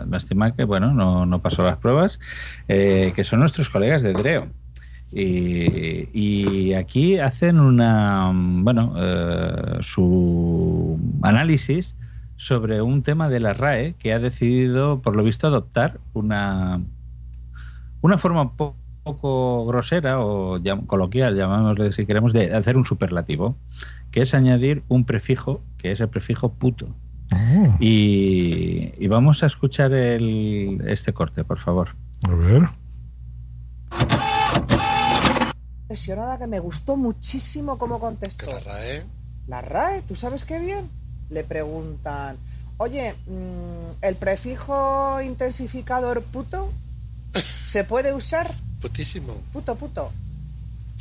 [0.10, 2.20] lástima que bueno, no, no pasó las pruebas,
[2.68, 4.48] eh, que son nuestros colegas de Dreo.
[5.14, 11.96] Y, aquí hacen una, bueno, eh, su análisis
[12.38, 16.82] sobre un tema de la RAE que ha decidido, por lo visto, adoptar una,
[18.02, 18.74] una forma po-
[19.04, 23.56] poco grosera o coloquial, llamámosle si queremos, de hacer un superlativo,
[24.12, 26.88] que es añadir un prefijo, que es el prefijo puto.
[27.80, 31.96] Y, y vamos a escuchar el, este corte, por favor.
[32.24, 32.70] A ver.
[35.84, 38.46] impresionada que me gustó muchísimo cómo contestó.
[38.46, 39.04] ¿La RAE?
[39.48, 40.90] La RAE, ¿tú sabes qué bien?
[41.30, 42.38] Le preguntan,
[42.78, 46.72] oye, mm, ¿el prefijo intensificador puto
[47.68, 48.54] se puede usar?
[48.82, 49.34] Putísimo.
[49.52, 50.12] Puto, puto.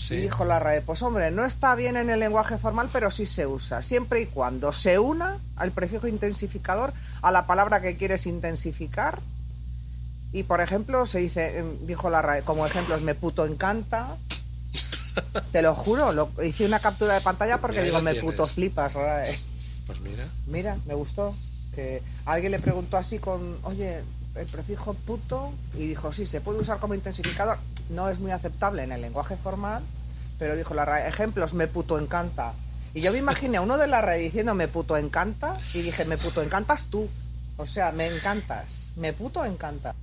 [0.01, 0.15] Sí.
[0.15, 3.27] Y dijo la RAE, pues hombre, no está bien en el lenguaje formal, pero sí
[3.27, 8.25] se usa, siempre y cuando se una al prefijo intensificador a la palabra que quieres
[8.25, 9.19] intensificar.
[10.33, 14.17] Y por ejemplo, se dice, em, dijo la RAE, como ejemplos, me puto encanta.
[15.53, 18.31] Te lo juro, lo, hice una captura de pantalla porque digo, me tienes.
[18.31, 18.97] puto flipas.
[19.87, 20.27] Pues mira.
[20.47, 21.35] Mira, me gustó.
[21.75, 24.01] Que alguien le preguntó así con, oye,
[24.37, 27.59] el prefijo puto, y dijo, sí, se puede usar como intensificador.
[27.91, 29.83] No es muy aceptable en el lenguaje formal,
[30.39, 32.53] pero dijo la ejemplos, me puto encanta.
[32.95, 36.05] Y yo me imaginé a uno de la RAE diciendo, me puto encanta, y dije,
[36.05, 37.09] me puto encantas tú.
[37.57, 38.93] O sea, me encantas.
[38.97, 39.95] Me puto encanta.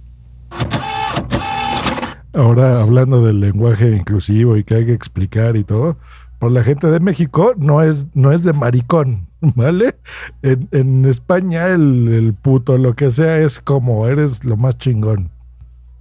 [2.34, 5.97] Ahora hablando del lenguaje inclusivo y que hay que explicar y todo,
[6.39, 9.96] por la gente de México no es, no es de maricón, ¿vale?
[10.42, 15.30] En, en España el, el puto, lo que sea, es como eres lo más chingón.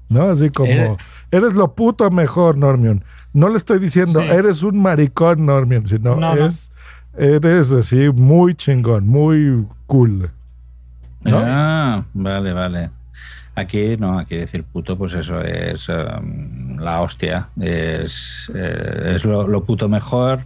[0.08, 0.30] ¿No?
[0.30, 0.96] Así como Eres-
[1.32, 3.02] eres lo puto mejor, Normion.
[3.32, 4.28] No le estoy diciendo Sí.
[4.30, 6.46] eres un maricón, Normion, sino No, no.
[6.46, 6.70] es
[7.18, 10.30] eres así muy chingón, muy cool.
[11.24, 11.38] ¿No?
[11.44, 12.90] Ah, vale, vale.
[13.56, 19.48] Aquí no, aquí decir puto, pues eso es em, la hostia, es, eh, es lo,
[19.48, 20.40] lo puto mejor.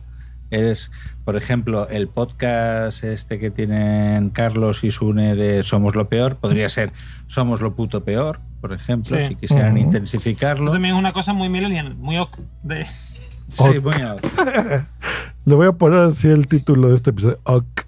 [0.51, 0.91] Es,
[1.31, 6.69] por ejemplo, el podcast este que tienen Carlos y Sune de Somos lo peor, podría
[6.69, 6.93] ser
[7.29, 9.29] Somos lo puto peor, por ejemplo, Sí.
[9.29, 10.73] si quisieran intensificarlo.
[10.73, 12.37] También es una cosa muy millennial, muy ok.
[12.65, 12.85] De...
[12.85, 14.25] Sí, muy ok.
[15.45, 17.39] Le voy a poner así el título de este episodio.
[17.45, 17.83] Ok.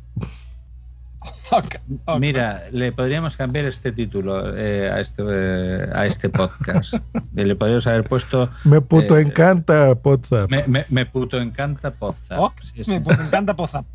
[2.18, 6.94] Mira, le podríamos cambiar este título eh, a, este, eh, a este podcast.
[7.34, 8.50] Eh, le podríamos haber puesto.
[8.64, 10.50] Me puto eh, encanta WhatsApp.
[10.50, 11.92] Me, me- me puto encanta.
[12.62, 12.90] Sí, sí.
[12.90, 13.84] Me puto encanta Poza.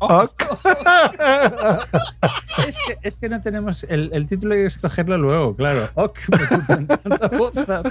[2.66, 3.84] Es que, es que no tenemos.
[3.88, 5.88] El, el título hay que escogerlo luego, claro.
[5.94, 7.82] Ok, me puto encanta Poza.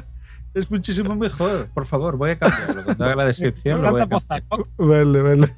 [0.53, 1.68] Es muchísimo mejor.
[1.74, 2.84] Por favor, voy a cambiarlo.
[2.84, 4.41] Cuando haga la descripción, lo voy a cambiar.
[4.78, 5.49] Vale, vale.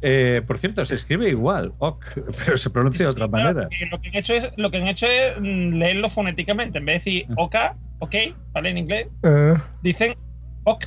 [0.00, 2.04] Eh, por cierto, se escribe igual, ok,
[2.44, 3.68] pero se pronuncia de otra manera.
[3.90, 6.78] lo que han hecho es, lo que han hecho es mm, leerlo fonéticamente.
[6.78, 7.56] En vez de decir OK,
[8.00, 8.14] OK,
[8.52, 8.70] ¿vale?
[8.70, 10.14] En inglés, Eh, dicen
[10.64, 10.84] OK.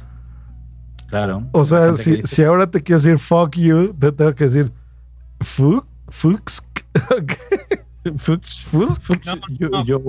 [1.08, 1.42] Claro.
[1.52, 4.72] o sea, si, dice- si ahora te quiero decir fuck you, te tengo que decir
[5.42, 6.64] Fu- Fuxk.
[8.18, 8.66] Fux.
[8.66, 9.26] Fuxk.
[9.26, 10.02] No, Yo- no, yo-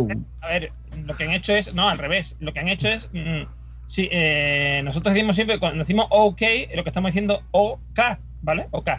[0.43, 0.73] A ver,
[1.07, 1.75] lo que han hecho es.
[1.75, 2.37] No, al revés.
[2.41, 3.11] Lo que han hecho es.
[3.13, 3.43] mm,
[3.87, 6.41] sí, eh, nosotros decimos siempre, cuando decimos OK,
[6.75, 7.99] lo que estamos diciendo OK,
[8.43, 8.69] ¿vale?
[8.71, 8.91] OK.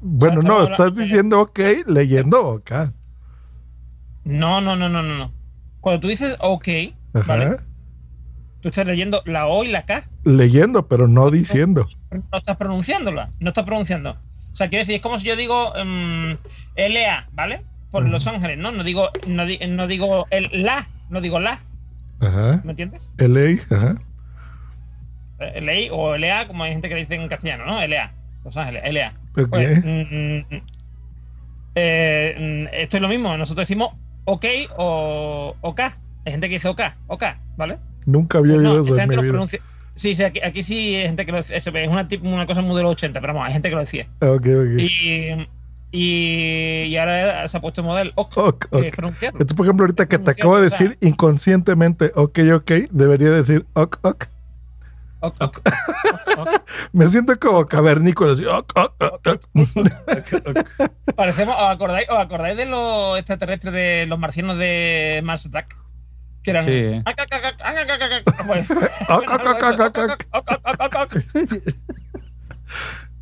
[0.00, 2.70] Bueno, no, estás diciendo ok, leyendo ok.
[4.24, 5.18] No, no, no, no, no.
[5.18, 5.32] no.
[5.80, 6.68] Cuando tú dices OK,
[7.14, 7.26] Ajá.
[7.26, 7.56] ¿vale?
[8.60, 10.04] Tú estás leyendo la O y la K.
[10.24, 11.86] Leyendo, pero no diciendo.
[12.10, 13.30] No estás pronunciándola.
[13.40, 14.12] No estás pronunciando.
[14.52, 16.36] O sea, quiero decir, es como si yo digo em,
[16.76, 17.62] LA, ¿vale?
[17.90, 18.72] Por Los Ángeles, ¿no?
[18.72, 21.60] No digo, no, di- no digo el la, no digo la.
[22.20, 22.60] Ajá.
[22.64, 23.12] ¿Me entiendes?
[23.18, 23.96] LA, ajá.
[25.44, 27.86] Eh, LA o LA, como hay gente que dice en castellano, ¿no?
[27.86, 28.12] LA.
[28.44, 29.12] Los Ángeles, LA.
[29.32, 30.62] Pues, mm, mm,
[31.74, 34.44] eh, mm, esto es lo mismo.Nosotros decimos OK
[34.76, 35.80] o OK.
[35.80, 37.24] Hay gente que dice OK, OK,
[37.56, 37.78] ¿vale?
[38.06, 39.46] Nunca había No, oído eso en mi vida.
[39.94, 41.56] Sí, sí, aquí, aquí sí hay gente que lo decía.
[41.56, 44.06] Es una, una cosa muy de los 80, pero vamos, hay gente que lo decía.
[44.20, 44.78] Ok, ok.
[44.78, 45.46] Y,
[45.92, 48.84] y, y ahora se ha puesto modelo OK, Ok, que ok.
[48.84, 49.38] es pronunciarlo.
[49.40, 53.98] Entonces, por ejemplo, ahorita que te acabo de decir inconscientemente ok, ok, debería decir ok,
[54.02, 54.24] ok.
[55.26, 55.60] OK, OK.
[56.92, 61.14] Me siento como cavernícola, así, ok, ok, ok, ok.
[61.16, 65.76] Parecemos, ¿os acordáis, ¿os acordáis de los extraterrestres de los marcianos de Mars Attack?
[66.42, 66.64] Que eran.
[66.64, 67.02] Sí.
[68.46, 68.66] Pues.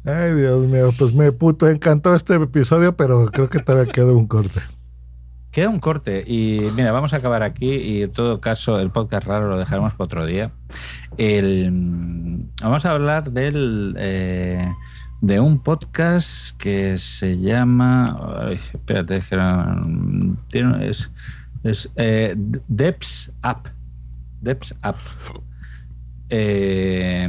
[0.04, 4.26] Ay, Dios mío, pues me puto encantó este episodio, pero creo que todavía quedó un
[4.26, 4.60] corte.
[5.52, 9.26] Queda un corte y mira, vamos a acabar aquí y en todo caso el podcast
[9.26, 10.50] raro lo dejaremos para otro día.
[12.62, 14.66] Vamos a hablar del eh,
[15.20, 19.36] de un podcast que se llama, espérate, es que
[20.80, 21.10] es,
[21.64, 22.34] es eh,
[22.68, 23.68] Depths Up,
[24.40, 24.96] Depths Up.
[26.34, 27.28] Eh,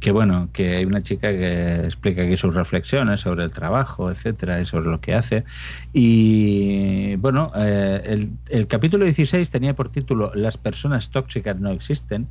[0.00, 4.60] que bueno, que hay una chica que explica aquí sus reflexiones sobre el trabajo, etcétera,
[4.60, 5.44] y sobre lo que hace.
[5.92, 12.26] Y bueno, eh, el, el capítulo 16 tenía por título Las personas tóxicas no existen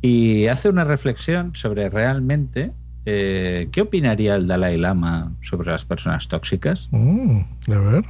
[0.00, 2.72] y hace una reflexión sobre realmente
[3.04, 6.88] eh, qué opinaría el Dalai Lama sobre las personas tóxicas.
[6.92, 8.04] Mm, a ver.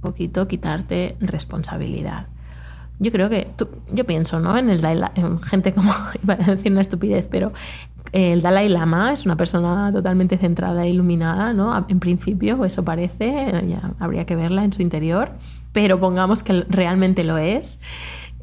[0.00, 2.26] poquito quitarte responsabilidad.
[3.00, 4.56] Yo creo que, tú- yo pienso, ¿no?
[4.58, 5.92] En el Dalai, en gente como,
[6.22, 7.52] iba a decir una estupidez, pero
[8.12, 11.84] el Dalai Lama es una persona totalmente centrada e iluminada, ¿no?
[11.88, 15.32] En principio, eso parece, ya habría que verla en su interior,
[15.72, 17.80] pero pongamos que realmente lo es.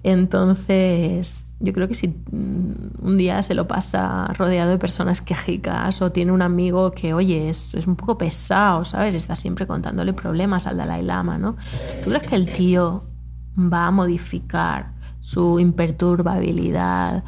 [0.04, 6.02] Entonces, yo creo que si mm, un día se lo pasa rodeado de personas quejicas
[6.02, 9.16] o tiene un amigo que, oye, es, es un poco pesado, ¿sabes?
[9.16, 11.58] Está siempre contándole problemas al Dalai Lama, ¿no?
[12.04, 13.04] ¿Tú crees que el tío
[13.58, 17.24] va a modificar su imperturbabilidad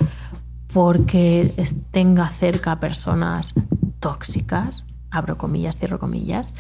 [0.74, 1.54] porque
[1.92, 3.54] tenga cerca personas
[4.00, 4.86] tóxicas?
[5.10, 6.54] Abro comillas, cierro comillas.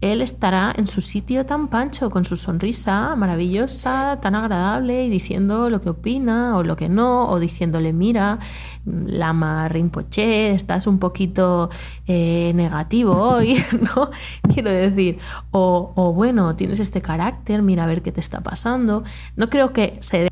[0.00, 5.68] Él estará en su sitio tan pancho, con su sonrisa maravillosa, tan agradable, y diciendo
[5.68, 8.38] lo que opina o lo que no, o diciéndole, mira,
[8.86, 11.68] Lama Rinpoche, estás un poquito
[12.06, 13.62] eh, negativo hoy,
[13.94, 14.10] ¿no?
[14.52, 15.18] Quiero decir,
[15.50, 19.04] o, bueno, tienes este carácter, mira a ver qué te está pasando.
[19.36, 20.30] No creo que se dé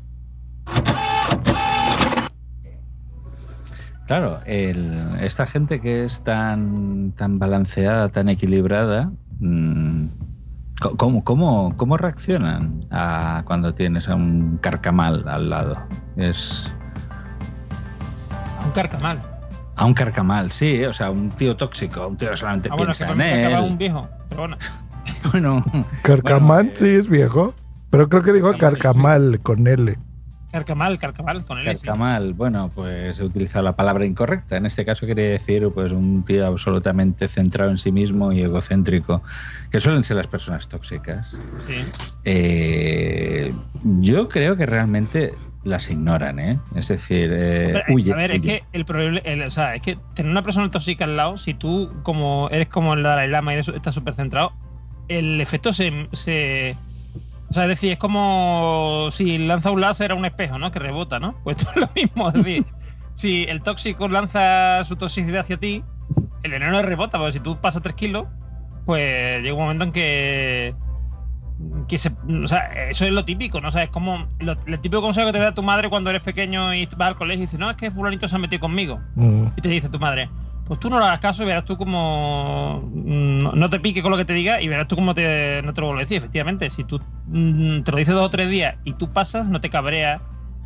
[4.07, 9.11] Claro, esta gente que es tan, tan balanceada, tan equilibrada,
[10.97, 15.77] ¿cómo, cómo, cómo reaccionan a cuando tienes a un carcamal al lado?
[16.15, 16.71] Es
[18.65, 19.19] Un carcamal.
[19.75, 22.93] a un carcamal, sí, o sea, un tío tóxico, un tío que solamente Ah, bueno,
[22.93, 23.71] piensa en carcamal él.
[23.71, 24.09] un viejo.
[24.29, 24.57] Pero bueno.
[25.31, 25.63] Bueno,
[26.03, 27.53] Carcamán sí es viejo,
[27.89, 29.97] pero creo que dijo Carcamal con L.
[30.51, 31.77] Carcamal, carcamal, con él.
[31.77, 31.85] sí.
[31.85, 34.57] Carcamal, bueno, pues he utilizado la palabra incorrecta.
[34.57, 39.21] En este caso quería decir pues un tío absolutamente centrado en sí mismo y egocéntrico,
[39.71, 41.35] que suelen ser las personas tóxicas.
[41.67, 41.85] Sí.
[42.25, 43.53] Eh,
[43.99, 45.33] yo creo que realmente
[45.63, 46.57] las ignoran, ¿eh?
[46.75, 49.81] Es decir, eh, Hombre, huyen, a ver, es que el problema, el- o sea, es
[49.81, 53.51] que tener una persona tóxica al lado, si tú como eres como el Dalai Lama
[53.51, 54.53] y eres- estás súper centrado,
[55.09, 56.75] el efecto se, se-
[57.49, 60.71] o sea, es decir, es como si lanza un láser a un espejo, ¿no?
[60.71, 61.35] Que rebota, ¿no?
[61.43, 62.65] Pues esto es lo mismo, es decir,
[63.15, 65.83] si el tóxico lanza su toxicidad hacia ti,
[66.43, 68.27] el veneno rebota, porque si tú pasas 3 kilos,
[68.85, 70.75] pues llega un momento en que
[71.89, 72.09] que se,
[72.43, 73.67] o sea, eso es lo típico, ¿no?
[73.67, 76.21] O sea, es como lo- el típico consejo que te da tu madre cuando eres
[76.21, 79.01] pequeño y vas al colegio y dices, no, es que fulanito se ha metido conmigo.
[79.15, 79.47] Mm.
[79.57, 80.29] Y te dice tu madre,
[80.69, 84.11] pues tú no le hagas caso y verás tú como no, no te pique con
[84.11, 86.19] lo que te diga y verás tú cómo te, no te lo vuelvo a decir.
[86.19, 89.59] Efectivamente, si tú mm, te lo dices dos o tres días y tú pasas, no
[89.59, 90.21] te cabreas,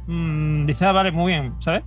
[0.07, 1.83] mm, dices, ah, vale, muy bien, ¿sabes?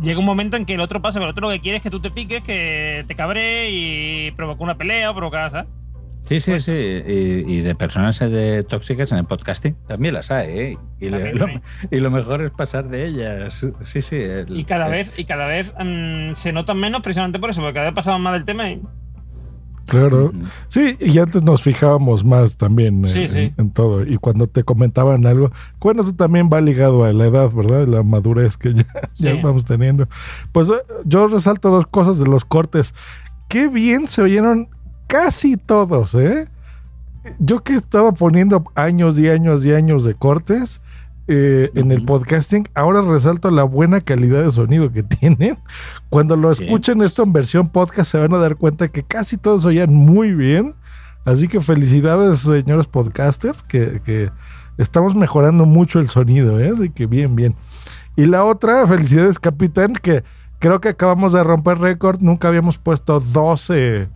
[0.00, 1.82] llega un momento en que el otro pasa, pero el otro lo que quiere es
[1.82, 5.70] que tú te piques, que te cabre y provoque una pelea o provocar, ¿sabes?
[6.24, 6.72] Sí, sí, sí.
[6.72, 10.78] Y, y de personas de tóxicas en el podcasting también las hay, ¿eh?
[11.00, 11.62] Y, También, lo, también.
[11.90, 13.66] y lo mejor es pasar de ellas.
[13.84, 14.16] Sí, sí.
[14.16, 17.60] el- Y cada el- vez, y cada vez mm, se notan menos precisamente por eso,
[17.60, 18.80] porque cada vez pasamos más del tema y
[19.86, 20.32] Claro.
[20.68, 23.38] Sí, y antes nos fijábamos más también eh, Sí, sí.
[23.38, 24.04] En, en todo.
[24.06, 25.50] Y cuando te comentaban algo,
[25.80, 27.86] bueno, eso también va ligado a la edad, ¿verdad?
[27.88, 28.84] La madurez que ya,
[29.16, 29.40] ya Sí.
[29.42, 30.08] vamos teniendo.
[30.52, 32.94] Pues eh, yo resalto dos cosas de los cortes.
[33.48, 34.68] Qué bien se oyeron
[35.06, 36.48] casi todos, ¿eh?
[37.38, 40.80] Yo que he estado poniendo años y años y años de cortes
[41.28, 45.58] eh, en el podcasting, ahora resalto la buena calidad de sonido que tienen.
[46.08, 49.64] Cuando lo escuchen esto en versión podcast se van a dar cuenta que casi todos
[49.64, 50.74] oían muy bien.
[51.24, 54.32] Así que felicidades, señores podcasters, que, que
[54.76, 56.72] estamos mejorando mucho el sonido, ¿eh?
[56.74, 57.54] Así que bien, bien.
[58.16, 60.24] Y la otra, felicidades, capitán, que
[60.58, 62.20] creo que acabamos de romper récord.
[62.20, 64.08] Nunca habíamos puesto 12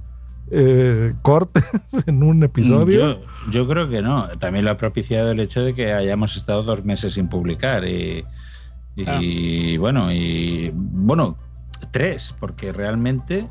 [0.50, 1.64] eh, cortes
[2.06, 2.98] en un episodio.
[2.98, 4.28] Yo, yo creo que no.
[4.38, 7.86] También lo ha propiciado el hecho de que hayamos estado dos meses sin publicar.
[7.86, 8.24] Y,
[8.96, 11.36] y bueno, y bueno,
[11.90, 13.48] tres, porque realmente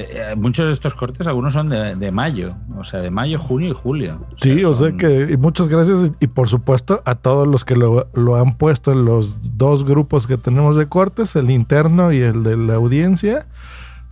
[0.00, 3.70] eh, muchos de estos cortes, algunos son de, de mayo, o sea, de mayo, junio
[3.70, 4.24] y julio.
[4.40, 8.06] Sí, o sea que y muchas gracias y por supuesto a todos los que lo,
[8.14, 12.44] lo han puesto en los dos grupos que tenemos de cortes, el interno y el
[12.44, 13.48] de la audiencia,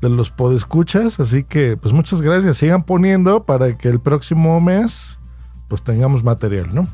[0.01, 5.19] de los podescuchas, así que pues muchas gracias, sigan poniendo para que el próximo mes
[5.69, 6.87] pues tengamos material, ¿no?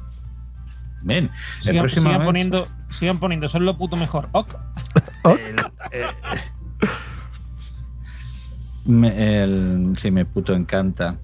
[1.05, 4.28] Bien, el sigan, próximo sigan mes- poniendo, sigan poniendo, son lo puto mejor.
[4.32, 4.55] Ok.
[5.24, 5.57] El,
[5.92, 6.07] eh,
[9.42, 11.16] el- sí, me puto encanta.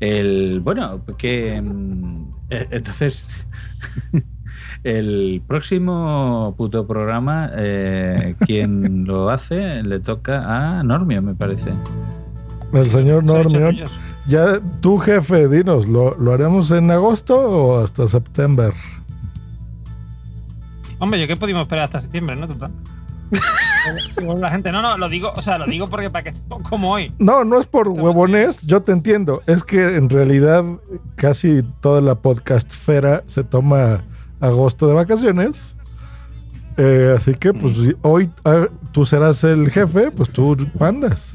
[0.00, 3.28] El, bueno, que mm, eh, entonces
[4.84, 11.72] el próximo puto programa, eh, quien lo hace, le toca a Normio, me parece.
[12.72, 13.90] El señor ellos.
[14.26, 18.72] Ya, tú jefe, dinos, ¿lo, ¿lo haremos en agosto o hasta septiembre?
[20.98, 22.46] Hombre, yo que pudimos esperar hasta septiembre, ¿no?
[22.46, 22.70] Total.
[24.38, 26.92] La gente, no, no, lo digo, o sea, lo digo porque para que esté como
[26.92, 27.12] hoy.
[27.18, 29.42] No, no es por huevones, yo te entiendo.
[29.46, 30.64] Es que en realidad
[31.16, 34.02] casi toda la podcastfera se toma
[34.40, 35.76] agosto de vacaciones.
[36.76, 41.34] Eh, así que, pues, si hoy ah, tú serás el jefe, pues tú mandas.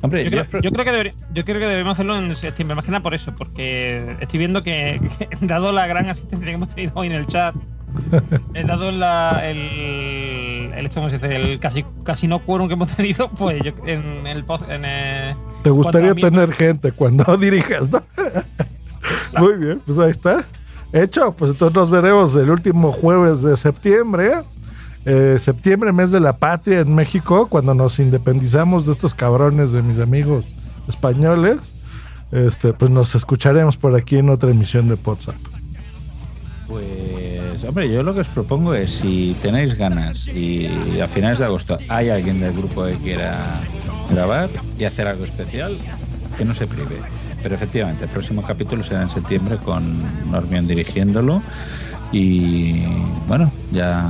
[0.00, 2.84] Hombre, Yo creo, yo creo que debería- yo creo que debemos hacerlo en septiembre, más
[2.84, 6.68] que nada por eso, porque estoy viendo que, que dado la gran asistencia que hemos
[6.68, 7.54] tenido hoy en el chat,
[8.54, 11.36] he dado la, el, el, esto, ¿cómo se dice?
[11.36, 15.34] el casi, casi no quórum que hemos tenido, pues yo en el post, en el,
[15.62, 18.02] Te gustaría tener gente cuando dirijas, ¿no?
[19.38, 20.44] Muy bien, pues ahí está.
[20.92, 24.32] Hecho, pues entonces nos veremos el último jueves de septiembre.
[25.04, 29.82] Eh, septiembre, mes de la patria en México, cuando nos independizamos de estos cabrones de
[29.82, 30.44] mis amigos
[30.88, 31.74] españoles.
[32.32, 35.34] Este, pues nos escucharemos por aquí en otra emisión de WhatsApp.
[36.68, 40.68] Pues, hombre, yo lo que os propongo es si tenéis ganas y
[41.02, 43.60] a finales de agosto hay alguien del grupo que quiera
[44.08, 45.76] grabar y hacer algo especial,
[46.40, 46.96] que no se prive.
[47.42, 49.82] Pero efectivamente, el próximo capítulo será en septiembre con
[50.30, 51.42] Normión dirigiéndolo
[52.12, 52.82] y
[53.28, 54.08] bueno, ya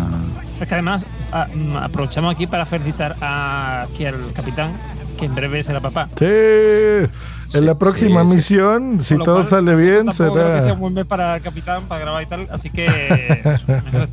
[0.61, 4.71] Es que además a- mm, aprovechamos aquí para felicitar a, aquí al capitán,
[5.19, 6.09] que en breve será papá.
[6.17, 8.27] Sí, en la próxima sí.
[8.29, 10.75] misión, si todo cual, sale bien, Tampoco creo que sea será.
[10.75, 12.87] un buen mes para el capitán, para grabar y tal, así que...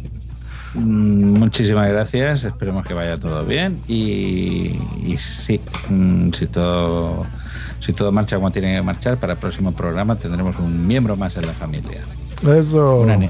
[0.73, 5.59] Mm, Muchísimas gracias, esperemos que vaya todo bien y, y sí,
[5.89, 7.25] mm, si todo
[7.79, 11.35] si todo marcha como tiene que marchar, para el próximo programa tendremos un miembro más
[11.37, 12.01] en la familia,
[12.47, 13.01] Eso.
[13.01, 13.29] una, ni-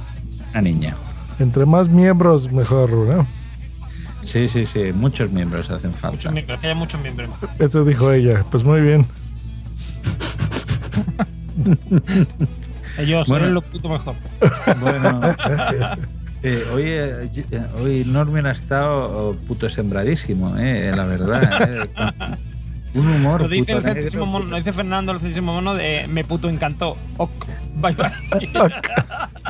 [0.52, 0.96] una niña.
[1.40, 3.28] Entre más miembros, mejor, ¿no?
[4.26, 6.12] Sí, sí, sí, muchos miembros hacen falta.
[6.18, 7.30] Muchos miembros, que haya muchos miembros.
[7.60, 8.44] Eso dijo ella.
[8.52, 9.06] Pues muy bien.
[12.98, 13.46] Ellos Bueno.
[13.46, 14.16] son lo puto mejor.
[14.80, 15.22] Bueno,
[16.44, 22.38] eh, hoy, eh, eh, hoy Norman ha estado oh, puto sembradísimo, eh, la verdad.
[22.98, 23.94] Un humor Lo dice, puto el
[24.26, 26.98] mono, lo dice Fernando, el centésimo mono de me puto encantó.
[27.18, 27.46] Ok,
[27.76, 28.12] bye bye.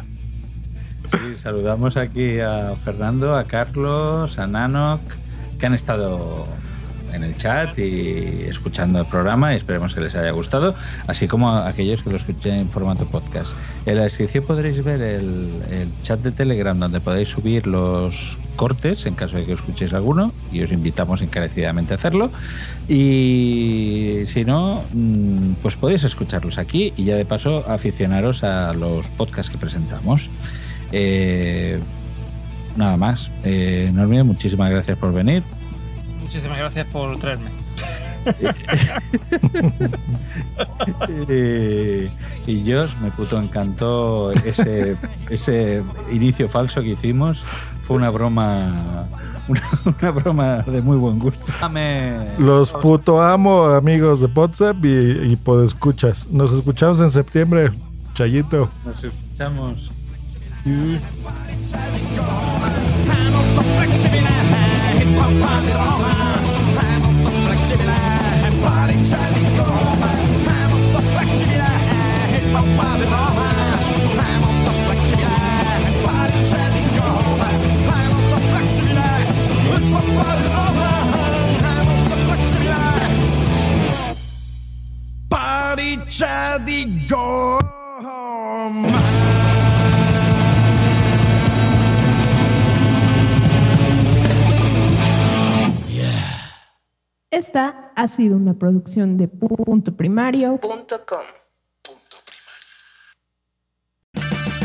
[1.10, 5.00] Sí, saludamos aquí a Fernando, a Carlos, a Nanok,
[5.58, 6.46] que han estado
[7.14, 10.76] en el chat y escuchando el programa y esperemos que les haya gustado,
[11.08, 13.54] así como a aquellos que lo escuchen en formato podcast.
[13.86, 19.16] En la descripción podréis ver el, chat de Telegram donde podéis subir los cortes en
[19.16, 22.32] caso de que escuchéis alguno y os invitamos encarecidamente a hacerlo.
[22.88, 29.08] Y si no, mm, pues podéis escucharlos aquí y ya de paso aficionaros a los
[29.10, 30.30] podcasts que presentamos.
[30.92, 31.80] Eh,
[32.78, 33.32] nada más.
[33.44, 33.92] Eh,
[34.24, 35.44] muchísimas gracias por venir.
[36.28, 37.50] Muchísimas gracias por traerme.
[41.30, 42.10] Eh,
[42.46, 44.96] y Josh, me puto encantó ese,
[45.30, 45.82] ese
[46.12, 47.42] inicio falso que hicimos.
[47.88, 49.06] Fue una broma.
[49.48, 51.40] Una, una broma de muy buen gusto.
[51.62, 56.28] Dame- Los puto amo, amigos de WhatsApp y, y escuchas.
[56.30, 57.72] Nos escuchamos en septiembre.
[58.14, 58.70] Chayito.
[58.86, 59.92] Nos escuchamos.
[65.28, 66.40] troppa di Roma
[66.80, 67.96] è molto flexibile
[68.46, 71.68] e parigeli di Roma è molto flexibile
[72.32, 73.48] e troppa di Roma
[74.16, 75.36] è molto flexibile
[75.84, 80.90] e parigeli di Roma è molto flexibile e troppa di Roma
[81.58, 82.80] è molto flexibile
[85.28, 87.87] parigeli di Roma
[97.30, 101.26] Esta ha sido una producción de punto primario.com.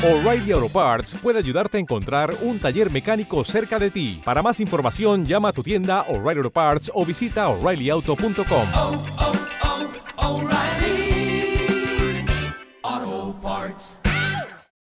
[0.04, 4.20] O'Reilly Auto Parts puede ayudarte a encontrar un taller mecánico cerca de ti.
[4.24, 8.66] Para más información, llama a tu tienda O'Reilly Auto Parts o visita oreillyauto.com.